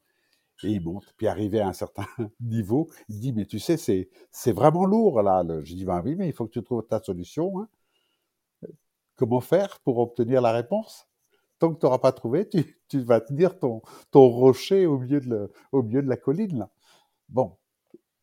[0.62, 1.12] Et il monte.
[1.16, 2.06] Puis arrivé à un certain
[2.40, 5.44] niveau, il dit, mais tu sais, c'est, c'est vraiment lourd là.
[5.62, 7.60] Je dis, ben oui, mais il faut que tu trouves ta solution.
[7.60, 7.68] Hein.
[9.16, 11.08] Comment faire pour obtenir la réponse?
[11.58, 15.20] Tant que tu n'auras pas trouvé, tu, tu, vas tenir ton, ton rocher au milieu,
[15.20, 16.58] de le, au milieu de la colline.
[16.58, 16.70] Là.
[17.28, 17.56] Bon.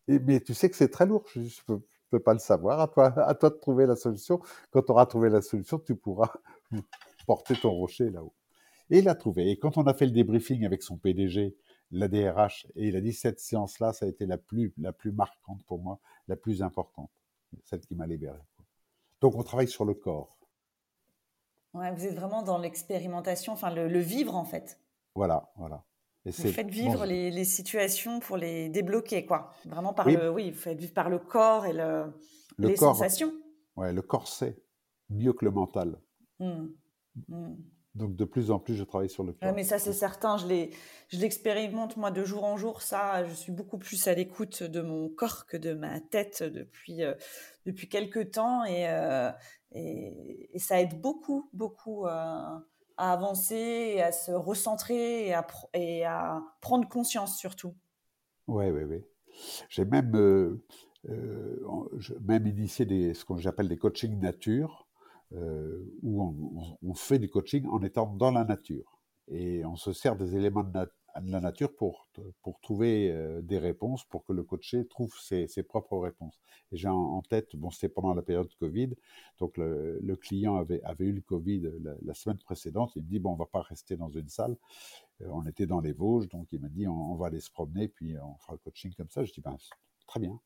[0.07, 1.23] Mais tu sais que c'est très lourd.
[1.33, 2.81] Je ne peux, pas le savoir.
[2.81, 4.41] À toi, à toi de trouver la solution.
[4.71, 6.33] Quand tu auras trouvé la solution, tu pourras
[7.27, 8.33] porter ton rocher là-haut.
[8.89, 9.49] Et il a trouvé.
[9.49, 11.55] Et quand on a fait le débriefing avec son PDG,
[11.91, 15.11] la DRH, et il a dit cette séance-là, ça a été la plus, la plus
[15.11, 17.11] marquante pour moi, la plus importante,
[17.63, 18.39] celle qui m'a libéré.
[19.19, 20.37] Donc on travaille sur le corps.
[21.73, 24.79] Ouais, vous êtes vraiment dans l'expérimentation, enfin le, vivre en fait.
[25.15, 25.83] Voilà, voilà.
[26.25, 29.51] Et vous faites vivre les, les, situations pour les débloquer, quoi.
[29.65, 32.13] Vraiment par le, oui, vous faites vivre par le corps et le,
[32.59, 33.33] les sensations.
[33.75, 34.61] Ouais, le corps sait
[35.09, 35.99] mieux que le mental.
[36.39, 36.67] Mmh.
[37.27, 37.53] Mmh.
[37.93, 39.53] Donc de plus en plus, je travaille sur le corps.
[39.53, 40.37] mais ça, c'est certain.
[40.37, 42.81] Je l'expérimente moi de jour en jour.
[42.81, 47.03] Ça, je suis beaucoup plus à l'écoute de mon corps que de ma tête depuis
[47.03, 47.13] euh,
[47.65, 49.29] depuis quelques temps et, euh,
[49.73, 52.09] et, et, ça aide beaucoup, beaucoup euh,
[52.97, 57.75] à avancer, et à se recentrer et à, et à prendre conscience surtout.
[58.47, 59.03] Oui, oui, oui.
[59.69, 60.63] J'ai même, euh,
[62.21, 64.87] même initié des, ce que j'appelle des coachings nature,
[66.01, 68.99] où on, fait du coaching en étant dans la nature.
[69.27, 70.87] Et on se sert des éléments de,
[71.23, 72.07] la nature pour,
[72.41, 76.39] pour trouver euh, des réponses, pour que le coaché trouve ses, ses propres réponses.
[76.71, 78.91] J'ai en, tête, bon, c'était pendant la période Covid,
[79.39, 81.69] donc le, le client avait, avait eu le Covid
[82.03, 84.55] la, semaine précédente, il me dit, bon, on va pas rester dans une salle,
[85.21, 87.89] euh, on était dans les Vosges, donc il m'a dit, on, va aller se promener,
[87.89, 89.23] puis on fera le coaching comme ça.
[89.23, 89.57] Je dis, ben,
[90.07, 90.39] très bien.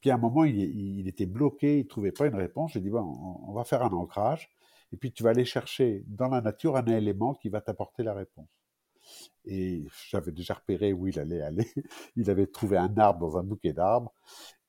[0.00, 3.00] Puis à un moment, il, était bloqué, il trouvait pas une réponse, j'ai dit, bon,
[3.46, 4.50] on, va faire un ancrage,
[4.92, 8.14] et puis tu vas aller chercher dans la nature un élément qui va t'apporter la
[8.14, 8.48] réponse.
[9.44, 11.66] Et j'avais déjà repéré où il allait aller.
[12.16, 14.14] Il avait trouvé un arbre dans un bouquet d'arbres.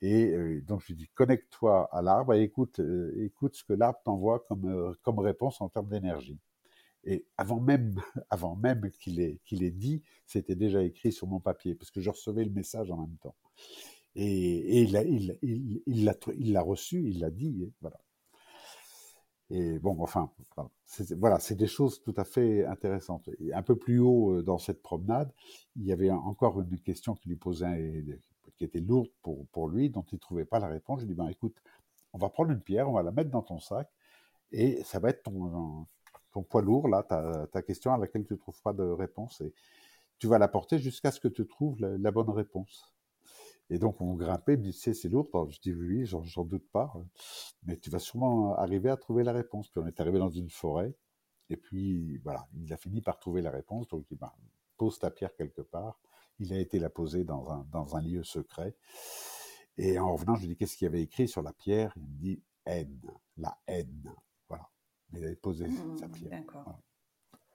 [0.02, 2.82] Et donc je lui dis connecte-toi à l'arbre et écoute,
[3.16, 6.38] écoute ce que l'arbre t'envoie comme, comme réponse en termes d'énergie.
[7.06, 7.96] Et avant même,
[8.30, 12.02] avant même qu'il ait, qu'il ait dit, c'était déjà écrit sur mon papier, parce que
[12.02, 13.36] je recevais le message en même temps.
[14.16, 14.94] Et, il,
[16.54, 18.00] l'a, reçu, il l'a dit, voilà.
[19.52, 20.32] Et bon, enfin,
[21.18, 23.30] voilà, c'est des choses tout à fait intéressantes.
[23.54, 25.32] Un peu plus haut dans cette promenade,
[25.76, 28.04] il y avait encore une question qui lui posait,
[28.58, 31.02] qui était lourde pour, lui, dont il ne trouvait pas la réponse.
[31.02, 31.56] Je lui ai dit, ben, écoute,
[32.14, 33.90] on va prendre une pierre, on va la mettre dans ton sac,
[34.52, 35.86] et ça va être ton,
[36.50, 39.42] poids lourd, là, ta, question à laquelle tu ne trouves pas de réponse.
[39.42, 39.54] Et
[40.18, 42.95] tu vas la porter jusqu'à ce que tu trouves la, bonne réponse.
[43.70, 45.30] Et donc, on grimpait, me dit, c'est lourd.
[45.50, 46.94] Je dis, oui, j'en doute pas.
[47.64, 49.70] Mais tu vas sûrement arriver à trouver la réponse.
[49.70, 50.96] Puis on est arrivé dans une forêt.
[51.50, 53.88] Et puis, voilà, il a fini par trouver la réponse.
[53.88, 54.36] Donc, il bah,
[54.78, 56.00] pose ta pierre quelque part.
[56.40, 58.76] Il a été la poser dans un, dans un lieu secret.
[59.78, 61.94] Et en revenant, je lui dis, qu'est-ce qu'il y avait écrit sur la pierre?
[61.98, 63.02] Il me dit, haine,
[63.38, 64.14] la haine.
[65.14, 66.32] Il avait posé mmh, sa pierre.
[66.32, 66.80] D'accord.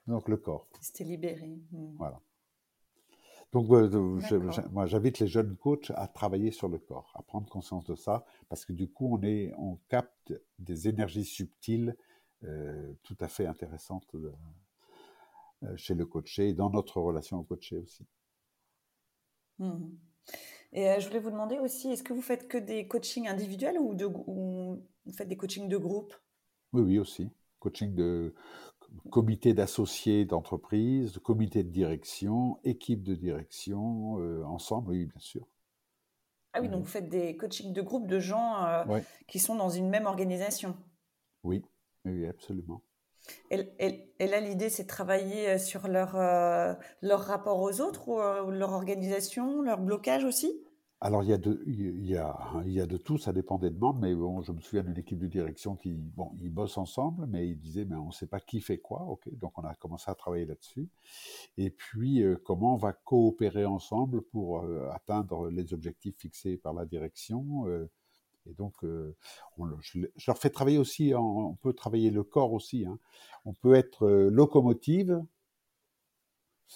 [0.06, 0.66] Donc le corps.
[0.80, 1.60] C'était libéré.
[1.70, 1.96] Mmh.
[1.98, 2.20] Voilà.
[3.52, 3.68] Donc,
[4.70, 8.24] moi, j'invite les jeunes coachs à travailler sur le corps, à prendre conscience de ça,
[8.48, 11.96] parce que du coup, on, est, on capte des énergies subtiles
[12.44, 14.32] euh, tout à fait intéressantes euh,
[15.64, 18.06] euh, chez le coaché et dans notre relation au coaché aussi.
[19.58, 19.88] Mmh.
[20.72, 23.94] Et je voulais vous demander aussi, est-ce que vous faites que des coachings individuels ou,
[23.94, 26.14] de, ou vous faites des coachings de groupe?
[26.72, 28.34] Oui, oui, aussi coaching de
[29.11, 35.46] comité d'associés d'entreprise, de comité de direction, équipe de direction, euh, ensemble, oui, bien sûr.
[36.53, 39.68] Ah oui, donc vous faites des coachings de groupe de gens euh, qui sont dans
[39.68, 40.76] une même organisation.
[41.44, 41.64] Oui,
[42.05, 42.83] oui, absolument.
[43.50, 43.57] Et,
[44.18, 46.16] là, l'idée, c'est de travailler euh, sur leur,
[47.03, 50.61] leur rapport aux autres, ou leur organisation, leur blocage aussi?
[51.02, 53.56] Alors, il y, a de, il, y a, il y a de tout, ça dépend
[53.56, 56.76] des demandes, mais bon, je me souviens d'une équipe de direction qui, bon, ils bossent
[56.76, 59.62] ensemble, mais ils disaient, mais on ne sait pas qui fait quoi, ok, donc on
[59.62, 60.90] a commencé à travailler là-dessus.
[61.56, 66.74] Et puis, euh, comment on va coopérer ensemble pour euh, atteindre les objectifs fixés par
[66.74, 67.66] la direction.
[67.66, 67.90] Euh,
[68.44, 68.74] et donc,
[69.56, 72.86] on, je, leur fais travailler aussi, on peut travailler le corps aussi.
[72.86, 72.98] Hein.
[73.44, 75.22] On peut être locomotive,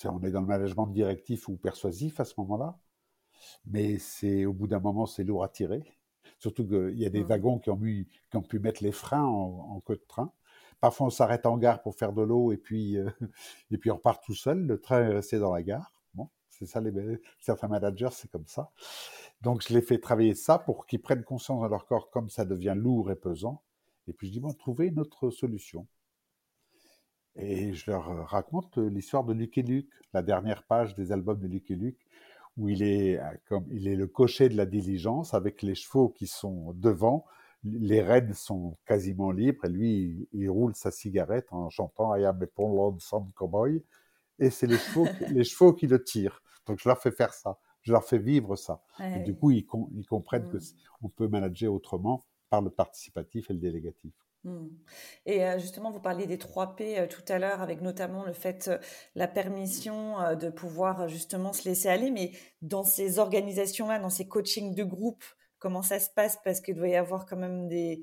[0.05, 2.79] on est dans le management directif ou persuasif à ce moment-là
[3.67, 5.83] mais c'est au bout d'un moment, c'est lourd à tirer.
[6.39, 7.29] Surtout qu'il y a des mmh.
[7.29, 10.33] wagons qui ont, qui ont, pu mettre les freins en, queue de train.
[10.81, 13.09] Parfois, on s'arrête en gare pour faire de l'eau et puis, euh,
[13.71, 14.67] et puis on repart tout seul.
[14.67, 15.93] Le train est resté dans la gare.
[16.15, 16.93] Bon, c'est ça, les,
[17.41, 18.71] certains managers, c'est comme ça.
[19.41, 22.45] Donc, je les fais travailler ça pour qu'ils prennent conscience de leur corps comme ça
[22.45, 23.63] devient lourd et pesant.
[24.07, 25.87] Et puis, je dis, bon, trouvez une autre solution.
[27.37, 31.75] Et je leur raconte l'histoire de Lucky Luke, la dernière page des albums de Lucky
[31.75, 31.99] Luke,
[32.57, 36.09] où il est, euh, comme, il est le cocher de la diligence avec les chevaux
[36.09, 37.25] qui sont devant.
[37.65, 42.41] Les rênes sont quasiment libres et lui, il, roule sa cigarette en chantant I am
[42.43, 43.83] a lonesome cowboy.
[44.39, 46.43] Et c'est les chevaux, les chevaux qui le tirent.
[46.67, 47.59] Donc je leur fais faire ça.
[47.83, 48.83] Je leur fais vivre ça.
[49.01, 50.75] Et du coup, ils, ils comprennent que mmh.
[51.03, 54.13] on peut manager autrement par le participatif et le délégatif.
[54.45, 54.69] Mmh.
[55.27, 58.71] Et justement, vous parliez des 3 P tout à l'heure, avec notamment le fait,
[59.15, 62.11] la permission de pouvoir justement se laisser aller.
[62.11, 65.25] Mais dans ces organisations-là, dans ces coachings de groupe,
[65.59, 66.39] comment ça se passe?
[66.45, 68.03] Parce qu'il doit y avoir quand même des,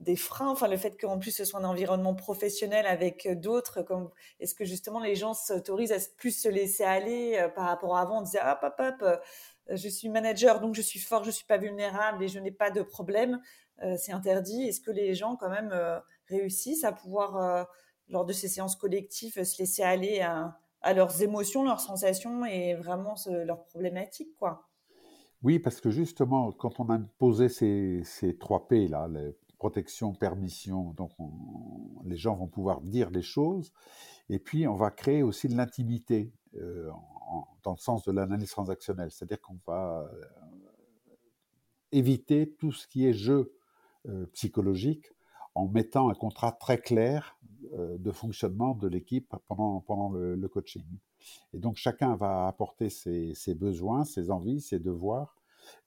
[0.00, 0.48] des freins.
[0.48, 3.84] Enfin, le fait qu'en plus ce soit un environnement professionnel avec d'autres,
[4.40, 8.20] est-ce que justement les gens s'autorisent à plus se laisser aller par rapport à avant?
[8.20, 8.96] On disait ah papa,
[9.70, 12.70] je suis manager donc je suis fort, je suis pas vulnérable et je n'ai pas
[12.70, 13.40] de problème.
[13.82, 14.64] Euh, c'est interdit.
[14.64, 15.98] Est-ce que les gens quand même euh,
[16.28, 17.64] réussissent à pouvoir, euh,
[18.08, 20.56] lors de ces séances collectives, se laisser aller à,
[20.94, 24.68] leurs émotions, leurs sensations et vraiment leurs problématiques, quoi?
[25.42, 29.08] Oui, parce que justement, quand on a posé ces, ces 3 P, là,
[29.58, 31.12] protection, permission, donc
[32.04, 33.72] les gens vont pouvoir dire les choses,
[34.28, 39.40] et puis on va créer aussi de l'intimité dans le sens de l'analyse transactionnelle, c'est-à-dire
[39.40, 40.08] qu'on va
[41.94, 43.54] éviter tout ce qui est jeu
[44.08, 45.06] euh, psychologique
[45.54, 47.38] en mettant un contrat très clair
[47.72, 50.84] euh, de fonctionnement de l'équipe pendant, le, coaching.
[51.52, 55.36] Et donc chacun va apporter ses, besoins, ses envies, ses devoirs,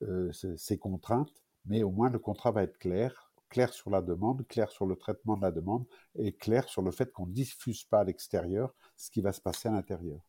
[0.01, 4.47] euh, ses, contraintes, mais au moins le contrat va être clair, clair sur la demande,
[4.47, 7.84] clair sur le traitement de la demande et clair sur le fait qu'on ne diffuse
[7.84, 10.21] pas à l'extérieur ce qui va se passer à l'intérieur.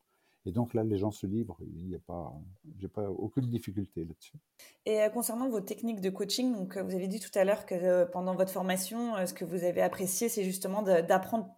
[0.49, 1.59] Et donc là, les gens se livrent.
[1.61, 2.33] Il n'y a pas,
[2.79, 4.39] j'ai pas aucune difficulté là-dessus.
[4.87, 7.67] Et euh, concernant vos techniques de coaching, donc euh, vous avez dit tout à l'heure
[7.67, 11.55] que euh, pendant votre formation, ce que vous avez apprécié, c'est justement d'apprendre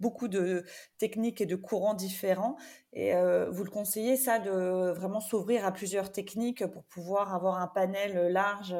[0.00, 0.64] beaucoup de
[0.96, 2.56] techniques et de courants différents.
[2.94, 7.60] Et euh, vous le conseillez, ça, de vraiment s'ouvrir à plusieurs techniques pour pouvoir avoir
[7.60, 8.74] un panel large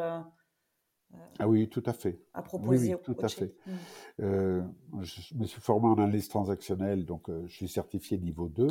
[1.39, 2.21] ah oui, tout à fait.
[2.35, 3.55] À proposer oui, tout à fait.
[3.67, 3.73] Mmh.
[4.21, 4.63] Euh,
[5.01, 8.67] je me suis formé en analyse transactionnelle, donc je suis certifié niveau 2.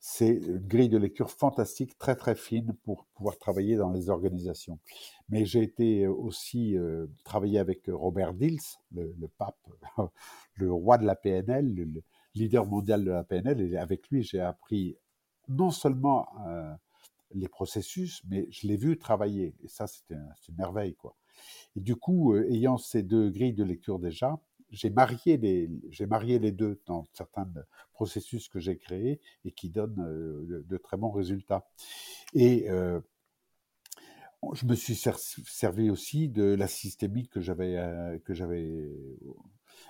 [0.00, 4.78] C'est une grille de lecture fantastique, très très fine pour pouvoir travailler dans les organisations.
[5.28, 8.60] Mais j'ai été aussi euh, travailler avec Robert Dills,
[8.92, 9.58] le, pape,
[10.54, 12.02] le roi de la PNL, le,
[12.34, 14.96] leader mondial de la PNL, et avec lui j'ai appris
[15.48, 16.74] non seulement euh,
[17.32, 19.54] les processus, mais je l'ai vu travailler.
[19.62, 21.16] Et ça, c'était une merveille, quoi.
[21.76, 24.40] Et du coup, euh, ayant ces deux grilles de lecture déjà,
[24.74, 27.48] j'ai marié les, j'ai marié les deux dans certains
[27.92, 31.68] processus que j'ai créés et qui donnent euh, de, très bons résultats.
[32.34, 33.00] Et euh,
[34.52, 38.90] je me suis servi aussi de la systémique que j'avais que j'avais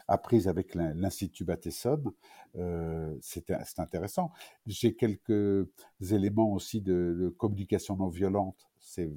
[0.08, 2.14] apprise avec l'Institut Bateson.
[2.56, 4.32] Euh, c'est intéressant.
[4.66, 5.68] J'ai quelques
[6.00, 8.68] éléments aussi de, communication non violente.
[8.80, 9.10] C'est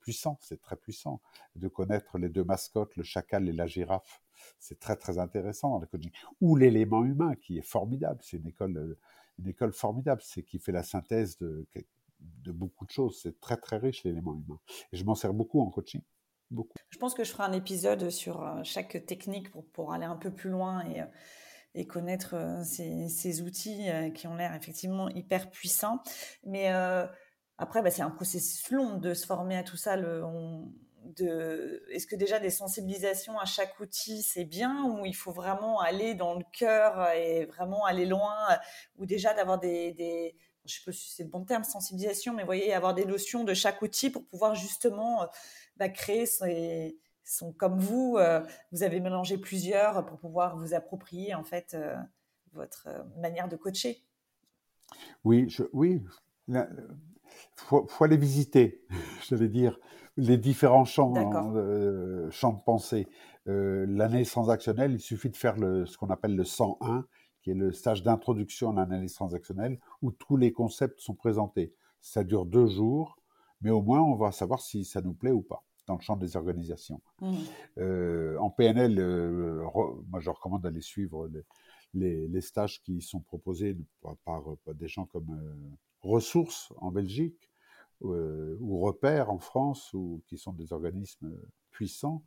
[0.00, 1.20] puissant, c'est très puissant
[1.56, 4.22] de connaître les deux mascottes, le chacal et la girafe.
[4.58, 6.10] C'est très très intéressant le coaching.
[6.40, 8.20] Ou l'élément humain qui est formidable.
[8.22, 8.96] C'est une école,
[9.38, 10.20] une école formidable.
[10.24, 11.66] C'est qui fait la synthèse de,
[12.52, 13.20] beaucoup de choses.
[13.22, 14.58] C'est très très riche l'élément humain.
[14.92, 16.02] Et je m'en sers beaucoup en coaching.
[16.50, 16.78] Beaucoup.
[16.88, 20.16] Je pense que je ferai un épisode sur euh, chaque technique pour, pour aller un
[20.16, 21.06] peu plus loin et, euh,
[21.74, 26.02] et connaître euh, ces, ces, outils qui ont l'air effectivement hyper puissants.
[26.44, 26.68] Mais
[27.56, 29.96] après, bah, c'est un processus long de se former à tout ça.
[31.04, 35.80] De, est-ce que déjà des sensibilisations à chaque outil, c'est bien ou il faut vraiment
[35.80, 38.36] aller dans le cœur et vraiment aller loin
[38.96, 42.44] ou déjà d'avoir des, des je sais pas si c'est le bon terme, sensibilisation, mais
[42.44, 45.28] voyez, avoir des notions de chaque outil pour pouvoir justement
[45.76, 46.26] bah, créer
[47.24, 51.96] son, comme vous, euh, vous avez mélangé plusieurs pour pouvoir vous approprier en fait euh,
[52.52, 54.04] votre euh, manière de coacher.
[55.24, 56.02] Oui, oui,
[56.48, 56.66] il
[57.56, 58.84] faut, aller visiter,
[59.28, 59.78] j'allais dire,
[60.16, 61.14] les différents champs,
[62.30, 63.08] champs de pensée.
[63.46, 67.06] L'analyse transactionnelle, il suffit de faire le, ce qu'on appelle le 101,
[67.42, 71.72] qui est le stage d'introduction en analyse transactionnelle, où tous les concepts sont présentés.
[72.00, 73.18] Ça dure deux jours,
[73.60, 76.16] mais au moins on va savoir si ça nous plaît ou pas dans le champ
[76.16, 77.00] des organisations.
[77.20, 77.34] Mmh.
[77.78, 79.64] Euh, en PNL, euh,
[80.08, 81.28] moi je recommande d'aller suivre
[81.94, 83.76] les, les, stages qui sont proposés
[84.24, 84.44] par,
[84.74, 87.49] des gens comme euh, Ressources en Belgique
[88.00, 91.32] ou Repères en France, ou qui sont des organismes
[91.70, 92.22] puissants,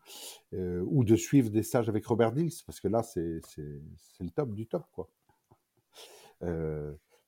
[0.51, 3.41] ou de suivre des stages avec Robert Dills, parce que là c'est
[4.19, 4.85] le top du top.
[4.93, 5.09] quoi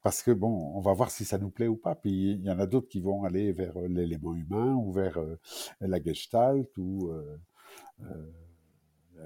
[0.05, 1.95] parce que bon, on va voir si ça nous plaît ou pas.
[1.95, 5.17] Puis il y en a d'autres qui vont aller vers euh, l'élément humain ou vers
[5.17, 5.39] euh,
[5.81, 7.37] la gestalt ou euh,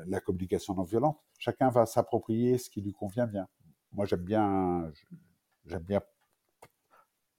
[0.05, 1.19] la communication non violente.
[1.38, 3.49] Chacun va s'approprier ce qui lui convient bien.
[3.91, 4.89] Moi, j'aime bien,
[5.65, 5.99] j'aime bien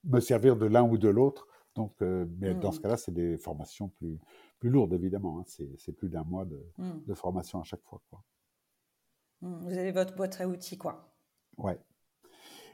[0.05, 1.49] me servir de l'un ou de l'autre.
[1.77, 2.83] Donc, mais dans ce mmh.
[2.83, 4.19] cas-là, c'est des formations plus,
[4.59, 5.41] plus lourdes, évidemment.
[5.41, 5.45] Hein.
[5.79, 6.91] C'est plus d'un mois de, mmh.
[7.07, 8.01] de, formation à chaque fois.
[8.11, 8.23] Quoi.
[9.43, 9.59] Mmh.
[9.63, 11.11] Vous avez votre boîte à outils, quoi.
[11.57, 11.79] Ouais.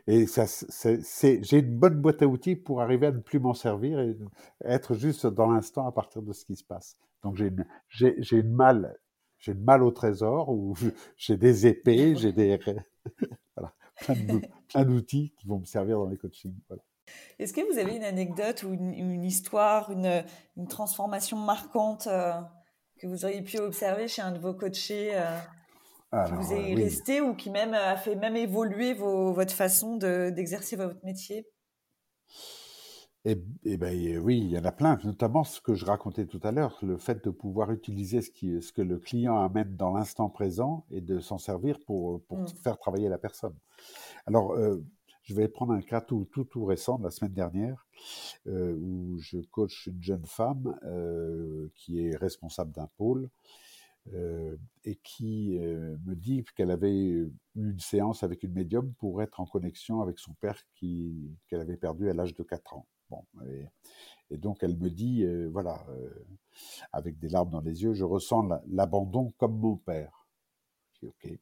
[0.09, 3.55] Et ça, c'est, j'ai une bonne boîte à outils pour arriver à ne plus m'en
[3.55, 4.17] servir et
[4.65, 6.97] être juste dans l'instant à partir de ce qui se passe.
[7.23, 8.97] Donc j'ai une, j'ai, j'ai une malle,
[9.39, 10.75] j'ai malle au trésor où
[11.17, 12.57] j'ai des épées, j'ai des,
[13.57, 13.75] voilà,
[14.69, 16.55] plein, d'outils qui vont me servir dans les coachings.
[16.69, 16.85] Voilà.
[17.39, 20.25] Est-ce que vous avez une anecdote ou une, histoire, une,
[20.57, 22.33] une, transformation marquante euh,
[22.99, 27.21] que vous auriez pu observer chez un de vos coachés euh, qui vous est resté
[27.21, 31.47] ou qui même a fait même évoluer votre façon d'exercer votre métier?
[33.29, 36.39] Eh, eh ben, oui, il y en a plein, notamment ce que je racontais tout
[36.45, 39.93] à l'heure, le fait de pouvoir utiliser ce, qui, ce que le client amène dans
[39.93, 42.49] l'instant présent et de s'en servir pour, pour mmh.
[42.63, 43.57] faire travailler la personne.
[44.27, 44.81] Alors, euh,
[45.27, 47.87] je vais prendre un cas tout, tout, tout récent de la semaine dernière,
[48.47, 53.29] euh, où je coach une jeune femme euh, qui est responsable d'un pôle
[54.15, 59.21] euh, et qui euh, me dit qu'elle avait eu une séance avec une médium pour
[59.21, 62.87] être en connexion avec son père qu'elle avait perdu à l'âge de 4 ans.
[63.11, 63.25] Bon,
[64.31, 65.85] et, donc elle me dit, euh, voilà,
[66.93, 70.29] avec des larmes dans les yeux, je ressens l'abandon comme mon père.
[70.93, 71.39] Je dis ok.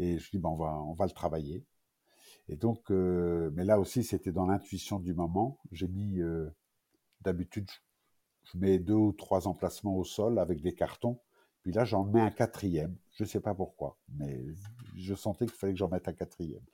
[0.00, 1.64] Et je dis, ben, on, va, on va le travailler.
[2.50, 5.58] Et donc, mais là aussi, c'était dans l'intuition du moment.
[5.72, 6.20] J'ai mis,
[7.22, 7.70] d'habitude,
[8.44, 11.18] je mets deux ou trois emplacements au sol avec des cartons
[11.62, 12.96] puis là, j'en mets un quatrième.
[13.12, 14.42] Je ne sais pas pourquoi, mais
[14.96, 16.64] je sentais qu'il fallait que j'en mette un quatrième.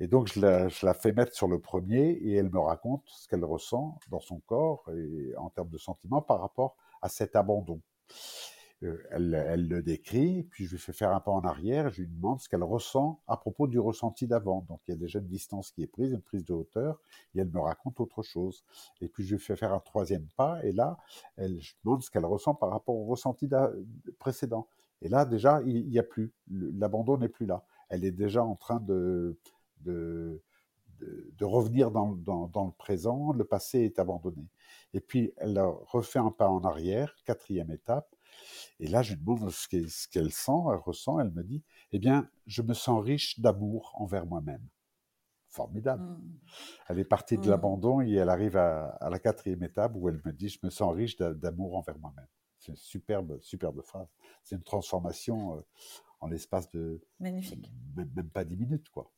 [0.00, 3.02] Et donc, je la, je la, fais mettre sur le premier et elle me raconte
[3.06, 7.36] ce qu'elle ressent dans son corps et en termes de sentiments par rapport à cet
[7.36, 7.80] abandon.
[8.80, 12.40] Elle, le décrit, puis je lui fais faire un pas en arrière, je lui demande
[12.40, 14.64] ce qu'elle ressent à propos du ressenti d'avant.
[14.68, 17.00] Donc il y a déjà une distance qui est prise, une prise de hauteur,
[17.34, 18.64] et elle me raconte autre chose.
[19.00, 20.96] Et puis je lui fais faire un troisième pas, et là,
[21.38, 23.48] je demande ce qu'elle ressent par rapport au ressenti
[24.20, 24.68] précédent.
[25.02, 27.64] Et là, déjà, il n'y a plus, l'abandon n'est plus là.
[27.88, 29.36] Elle est déjà en train de,
[31.40, 34.46] revenir dans, le présent, le passé est abandonné.
[34.94, 38.14] Et puis elle refait un pas en arrière, quatrième étape,
[38.80, 41.62] et là, je lui demande ce qu'elle sent, elle ressent, elle me dit,
[41.92, 44.66] eh bien, je me sens riche d'amour envers moi-même.
[45.48, 46.02] Formidable.
[46.02, 46.38] Mmh.
[46.88, 47.50] Elle est partie de mmh.
[47.50, 50.94] l'abandon et elle arrive à, la quatrième étape où elle me dit, je me sens
[50.94, 52.28] riche d'amour envers moi-même.
[52.58, 54.08] C'est une superbe, superbe phrase.
[54.42, 55.60] C'est une transformation euh,
[56.20, 57.72] en l'espace de Magnifique.
[57.96, 59.10] Même, pas dix minutes, quoi.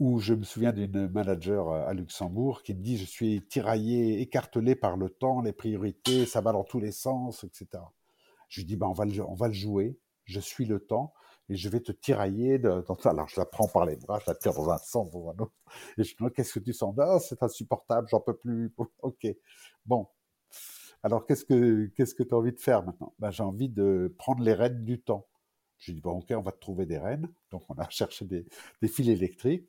[0.00, 4.74] Ou je me souviens d'une manager à Luxembourg qui me dit, je suis tiraillé, écartelé
[4.74, 7.84] par le temps, les priorités, ça va dans tous les sens, etc.
[8.48, 11.12] Je lui dis, bah, on, va le, on va le jouer, je suis le temps,
[11.50, 12.58] et je vais te tirailler.
[12.58, 15.28] De, alors, je la prends par les bras, je la tire dans un sens, dans
[15.28, 15.52] un autre.
[15.98, 16.94] Et je dis, qu'est-ce que tu sens?
[16.98, 18.74] Ah, c'est insupportable, j'en peux plus.
[19.02, 19.26] ok.
[19.84, 20.08] Bon.
[21.02, 23.14] Alors, qu'est-ce que qu'est-ce que tu as envie de faire maintenant?
[23.18, 25.26] Ben, J'ai envie de prendre les rênes du temps.
[25.80, 27.28] Je lui dis, bon, ok, on va te trouver des rênes.
[27.50, 28.46] Donc, on a cherché des,
[28.80, 29.68] des fils électriques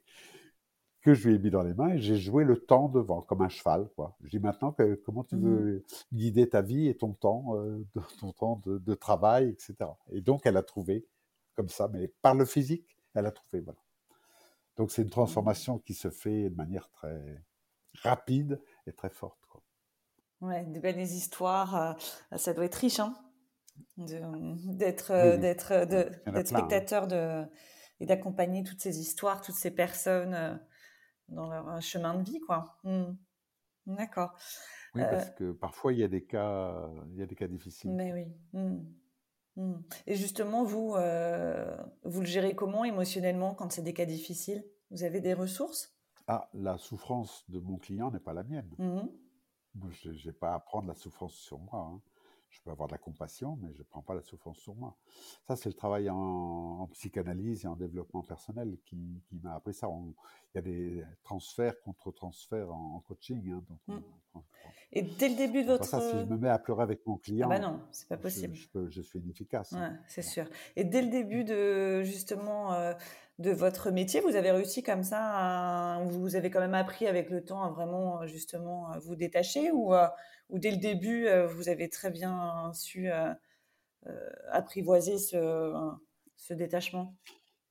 [1.02, 3.42] que je lui ai mis dans les mains et j'ai joué le temps devant, comme
[3.42, 3.90] un cheval.
[3.96, 4.16] Quoi.
[4.22, 7.84] Je dis maintenant que, comment tu mmh veux guider ta vie et ton temps, euh,
[8.20, 9.76] ton temps de, travail, etc.
[10.12, 11.08] Et donc elle a trouvé
[11.56, 13.62] comme ça, mais par le physique, elle a trouvé.
[13.62, 13.80] Voilà.
[14.78, 17.44] Donc c'est une mmh transformation qui se fait de manière très
[18.04, 19.40] rapide et très forte.
[19.50, 19.62] Quoi.
[20.42, 21.98] Ouais, de belles histoires.
[22.32, 23.16] Euh, ça doit être riche, hein
[23.98, 27.46] d'être d'être d'être spectateur de
[28.02, 30.56] et d'accompagner toutes ces histoires, toutes ces personnes euh,
[31.30, 32.80] dans leur chemin de vie, quoi.
[32.84, 33.14] Mmh.
[33.86, 34.34] D'accord.
[34.96, 37.48] Oui, parce euh que parfois il y a des cas, il y a des cas
[37.48, 37.92] difficiles.
[37.92, 38.26] Mais oui.
[38.54, 38.80] Mmh.
[39.58, 39.84] Mmh.
[40.08, 44.66] Et justement, vous, euh, vous le gérez comment émotionnellement quand c'est des cas difficiles?
[44.90, 45.96] Vous avez des ressources?
[46.28, 48.70] Ah, la souffrance de mon client n'est pas la mienne.
[48.78, 51.92] Moi, je n'ai pas à prendre la souffrance sur moi.
[51.94, 52.02] Hein
[52.52, 54.96] je peux avoir de la compassion, mais je ne prends pas la souffrance sur moi.
[55.48, 59.88] Ça, c'est le travail en, psychanalyse et en développement personnel qui, qui m'a appris ça.
[59.90, 60.14] Il
[60.56, 63.52] y a des transferts contre transferts en, coaching.
[63.52, 64.40] Hein, donc mmh.
[64.92, 65.86] et dès le début de votre...
[65.86, 67.48] Ça, si je me mets à pleurer avec mon client...
[67.50, 68.54] Ah bah non, c'est pas possible.
[68.54, 69.72] Je, je, je suis inefficace.
[69.72, 69.92] Hein.
[69.92, 70.46] Ouais, c'est sûr.
[70.76, 72.94] Et dès le début de, justement, euh,
[73.40, 77.30] de votre métier, vous avez réussi comme ça, à, vous avez quand même appris avec
[77.30, 79.94] le temps à vraiment, justement, vous détacher ou
[80.52, 83.34] ou dès le début, euh, vous avez très bien su euh,
[84.08, 85.92] euh, apprivoiser ce,
[86.36, 87.16] ce détachement?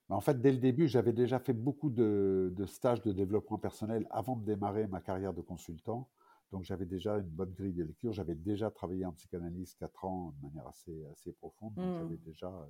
[0.09, 4.07] Bah, en fait, dès le début, j'avais déjà fait beaucoup de, stages de développement personnel
[4.11, 6.09] avant de démarrer ma carrière de consultant.
[6.53, 8.13] Donc, j'avais déjà une bonne grille de lecture.
[8.13, 11.75] J'avais déjà travaillé en psychanalyse 4 ans de manière assez, assez profonde.
[11.75, 12.25] Donc, j'avais mmh.
[12.25, 12.69] déjà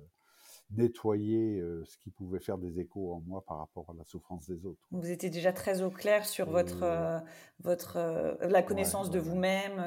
[0.75, 4.65] nettoyer ce qui pouvait faire des échos en moi par rapport à la souffrance des
[4.65, 4.87] autres.
[4.91, 7.21] Vous étiez déjà très au clair sur votre,
[7.59, 9.81] votre, la connaissance de vous-même,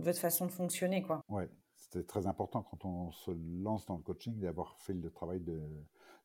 [0.00, 1.02] votre façon de fonctionner.
[1.02, 1.24] Quoi.
[1.28, 1.48] Ouais,
[1.80, 3.30] c'était très important quand on se
[3.62, 5.60] lance dans le coaching d'avoir fait le travail de,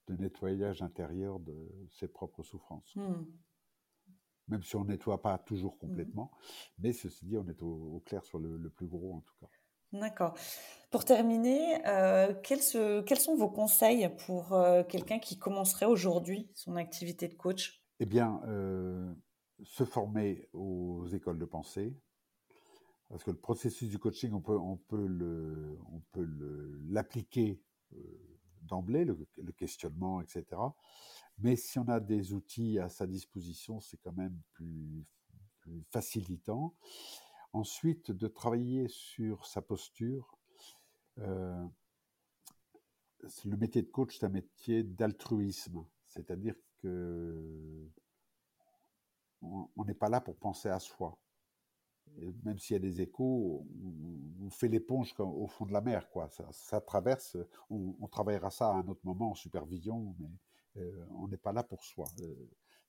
[0.08, 1.56] de, nettoyage intérieur de
[1.90, 2.96] ses propres souffrances.
[2.96, 3.14] Mmh.
[4.50, 5.80] Même si on ne nettoie pas toujours mmh.
[5.80, 6.32] complètement,
[6.78, 9.48] mais ceci dit, on est au, clair sur le plus gros en tout cas.
[9.94, 10.36] D'accord.
[10.92, 17.28] Pour terminer, euh, quels, sont vos conseils pour euh, quelqu'un qui commencerait aujourd'hui son activité
[17.28, 17.84] de coach?
[18.00, 19.14] Eh bien, euh,
[19.64, 21.94] se former aux écoles de pensée.
[23.10, 26.02] Parce que le processus du coaching, on peut, on peut, le, on
[26.90, 27.62] l'appliquer
[28.62, 29.18] d'emblée, le,
[29.52, 30.46] questionnement, etc.
[31.38, 35.06] Mais si on a des outils à sa disposition, c'est quand même plus
[35.92, 36.74] facilitant.
[37.56, 40.38] Ensuite, de travailler sur sa posture.
[41.20, 41.66] Euh,
[43.46, 47.90] le métier de coach, c'est un métier d'altruisme, c'est-à-dire que
[49.42, 51.18] on n'est pas là pour penser à soi.
[52.44, 53.66] même s'il y a des échos,
[54.42, 56.30] on, fait l'éponge au fond de la mer, quoi.
[56.52, 57.38] Ça, traverse.
[57.70, 61.64] On, travaillera ça à un autre moment en supervision, mais euh, on n'est pas là
[61.64, 62.06] pour soi.
[62.20, 62.36] Euh,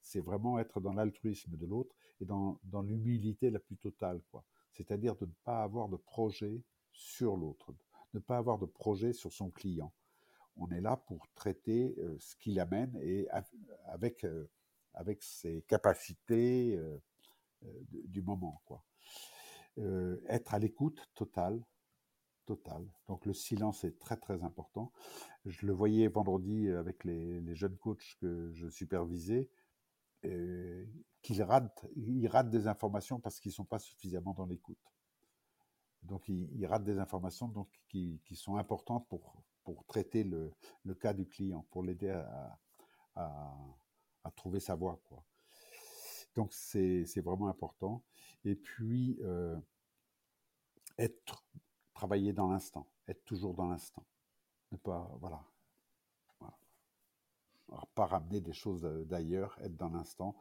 [0.00, 4.44] c'est vraiment être dans l'altruisme de l'autre et dans, dans l'humilité la plus totale, quoi
[4.76, 6.62] c'est-à-dire de ne pas avoir de projet
[6.92, 7.74] sur l'autre,
[8.14, 9.92] ne pas avoir de projet sur son client.
[10.56, 13.28] On est là pour traiter euh, ce qu'il amène et
[13.86, 14.48] avec, euh,
[14.94, 16.98] avec ses capacités euh,
[18.04, 18.62] du moment.
[18.66, 18.84] Quoi.
[20.28, 21.62] être à l'écoute totale,
[22.44, 22.86] totale.
[23.08, 24.92] Donc le silence est très très important.
[25.46, 29.50] Je le voyais vendredi avec les, les jeunes coachs que je supervisais
[31.22, 34.78] qu'ils ratent, ils ratent des informations parce qu'ils ne sont pas suffisamment dans l'écoute.
[36.02, 40.52] donc il, rate des informations donc, qui, sont importantes pour, pour traiter le,
[40.84, 42.58] le cas du client, pour l'aider à,
[43.16, 45.00] à, trouver sa voie.
[45.04, 45.24] Quoi.
[46.34, 48.04] Donc c'est vraiment important.
[48.44, 49.56] Et puis, euh,
[50.98, 51.44] être,
[51.94, 54.04] travailler dans l'instant, être toujours dans l'instant.
[54.72, 55.42] Ne pas, voilà.
[57.94, 60.36] Pas ramener des choses d'ailleurs, être dans l'instant.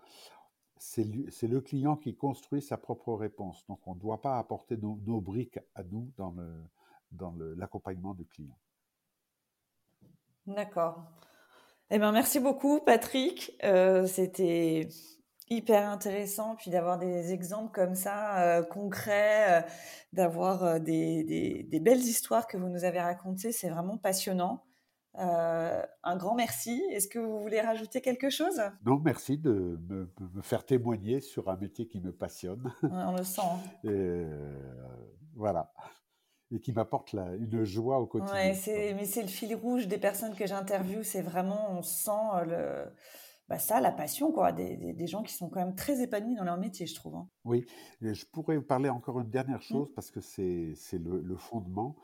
[0.78, 3.66] C'est le client qui construit sa propre réponse.
[3.68, 8.58] Donc on ne doit pas apporter nos, briques à nous dans l'accompagnement du client.
[10.48, 11.04] D'accord.
[11.90, 13.52] Eh ben, merci beaucoup, Patrick.
[13.64, 14.88] Euh, c'était
[15.50, 19.68] hyper intéressant, puis d'avoir des exemples comme ça, euh, concrets, euh,
[20.14, 23.52] d'avoir des, belles histoires que vous nous avez racontées.
[23.52, 24.64] C'est vraiment passionnant.
[25.18, 26.84] Un grand merci.
[26.92, 28.62] Est-ce que vous voulez rajouter quelque chose?
[28.86, 32.74] Non, merci de me, me, faire témoigner sur un métier qui me passionne.
[32.84, 33.42] on le sent.
[33.84, 34.26] Et,
[35.36, 35.72] voilà
[36.52, 38.34] et qui m'apporte une joie au quotidien.
[38.34, 41.04] Ouais, mais c'est le fil rouge des personnes que j'interviewe.
[41.04, 42.86] C'est vraiment, on sent le,
[43.48, 46.44] bah ça, la passion, quoi, des, des, gens qui sont quand même très épanouis dans
[46.44, 47.16] leur métier, je trouve.
[47.16, 47.30] Hein.
[47.44, 47.66] Oui,
[48.02, 49.74] je pourrais vous parler encore une dernière mmh.
[49.74, 51.96] chose parce que c'est le, le, fondement.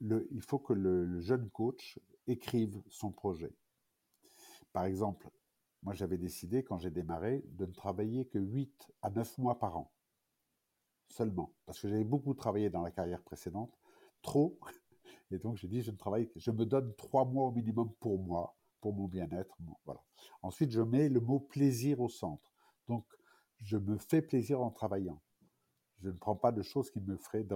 [0.00, 1.98] le, il faut que le, jeune coach
[2.30, 3.54] écrive son projet.
[4.72, 5.28] Par exemple,
[5.82, 9.76] moi j'avais décidé quand j'ai démarré de ne travailler que 8 à 9 mois par
[9.76, 9.92] an.
[11.08, 13.76] Seulement, parce que j'avais beaucoup travaillé dans la carrière précédente,
[14.22, 14.60] trop,
[15.32, 18.18] et donc j'ai dit je ne travaille, je me donne trois mois au minimum pour
[18.20, 20.02] moi, pour mon bien-être, voilà.
[20.42, 22.54] Ensuite je mets le mot plaisir au centre,
[22.86, 23.04] donc
[23.58, 25.20] je me fais plaisir en travaillant.
[25.98, 27.46] Je ne prends pas de choses qui me feraient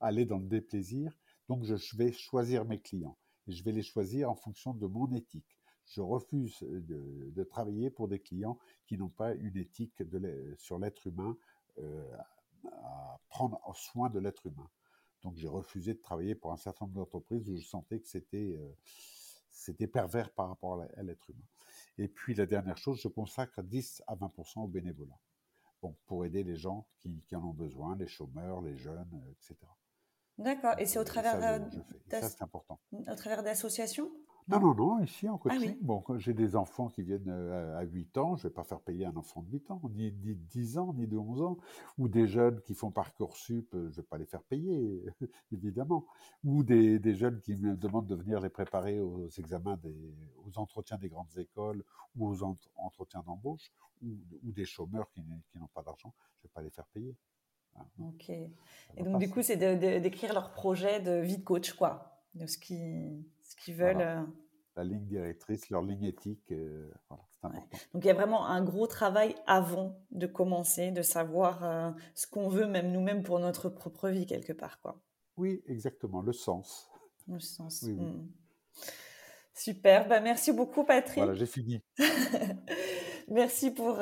[0.00, 1.16] aller dans le déplaisir,
[1.48, 3.16] donc je vais choisir mes clients
[3.48, 5.58] je vais les choisir en fonction de mon éthique.
[5.86, 11.06] Je refuse de, travailler pour des clients qui n'ont pas une éthique de sur l'être
[11.06, 11.36] humain
[11.78, 12.16] euh,
[12.64, 14.70] à prendre soin de l'être humain.
[15.22, 18.56] Donc j'ai refusé de travailler pour un certain nombre d'entreprises où je sentais que c'était
[18.56, 21.46] euh, pervers par rapport à l'être humain.
[21.98, 25.18] Et puis la dernière chose, je consacre 10 à 20% au bénévolat.
[26.06, 29.56] Pour aider les gens qui, en ont besoin, les chômeurs, les jeunes, euh, etc.
[30.38, 30.74] D'accord.
[30.78, 31.60] Et c'est au travers
[33.42, 34.10] d'associations?
[34.46, 35.78] Non, non, non, ici en ah coaching.
[35.80, 38.80] Bon, j'ai des enfants qui viennent euh, à 8 ans, je ne vais pas faire
[38.80, 41.56] payer un enfant de 8 ans, ni, de 10 ans, ni de 11 ans.
[41.96, 45.02] Ou des jeunes qui font Parcoursup, euh, je ne vais pas les faire payer,
[45.52, 46.04] évidemment.
[46.44, 50.14] Ou des, des, jeunes qui me demandent de venir les préparer aux examens, des,
[50.44, 51.82] aux entretiens des grandes écoles
[52.14, 53.72] ou aux entretiens d'embauche,
[54.02, 56.86] ou, ou, des chômeurs qui, qui n'ont pas d'argent, je ne vais pas les faire
[56.88, 57.16] payer.
[58.00, 58.30] Ok.
[58.30, 62.58] Et donc, du coup, c'est d'écrire leur projet de vie de coach, quoi de ce
[62.58, 64.00] qu'ils ce qu'ils veulent.
[64.00, 64.22] Euh.
[64.76, 67.78] La ligne directrice, leur ligne éthique, euh, voilà, c'est important.
[67.92, 72.26] Donc il y a vraiment un gros travail avant de commencer, de savoir euh, ce
[72.26, 75.00] qu'on veut, même nous-mêmes pour notre propre vie quelque part, quoi.
[75.36, 76.90] Oui, exactement, le sens.
[77.28, 77.82] Le sens.
[77.82, 78.26] Hmm.
[79.54, 81.18] Super, bah, merci beaucoup Patrick.
[81.18, 81.80] Voilà, j'ai fini.
[83.28, 83.98] merci pour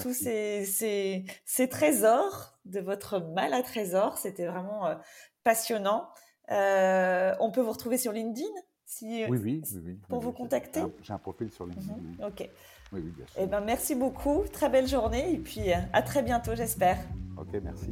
[0.00, 4.18] tous ces, ces, ces, trésors de votre mal à trésor.
[4.18, 4.96] C'était vraiment
[5.44, 6.08] passionnant.
[6.50, 8.48] Euh, on peut vous retrouver sur LinkedIn
[8.84, 10.80] si, oui, oui, oui, pour vous contacter.
[11.02, 11.94] J'ai un, profil sur LinkedIn.
[11.94, 12.50] Mhm, ok.
[12.92, 13.36] Oui, oui, bien sûr.
[13.40, 14.42] Eh ben, merci beaucoup.
[14.52, 16.98] Très belle journée et puis euh, à très bientôt, j'espère.
[17.38, 17.90] Ok, merci.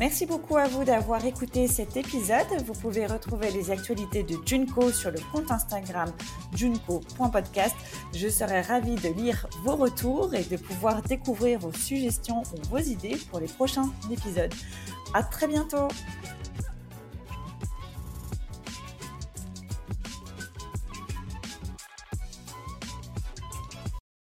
[0.00, 2.46] Merci beaucoup à vous d'avoir écouté cet épisode.
[2.64, 6.10] Vous pouvez retrouver les actualités de Junko sur le compte Instagram
[6.56, 7.76] junko.podcast.
[8.14, 12.78] Je serai ravie de lire vos retours et de pouvoir découvrir vos suggestions ou vos
[12.78, 14.54] idées pour les prochains épisodes.
[15.12, 15.88] À très bientôt!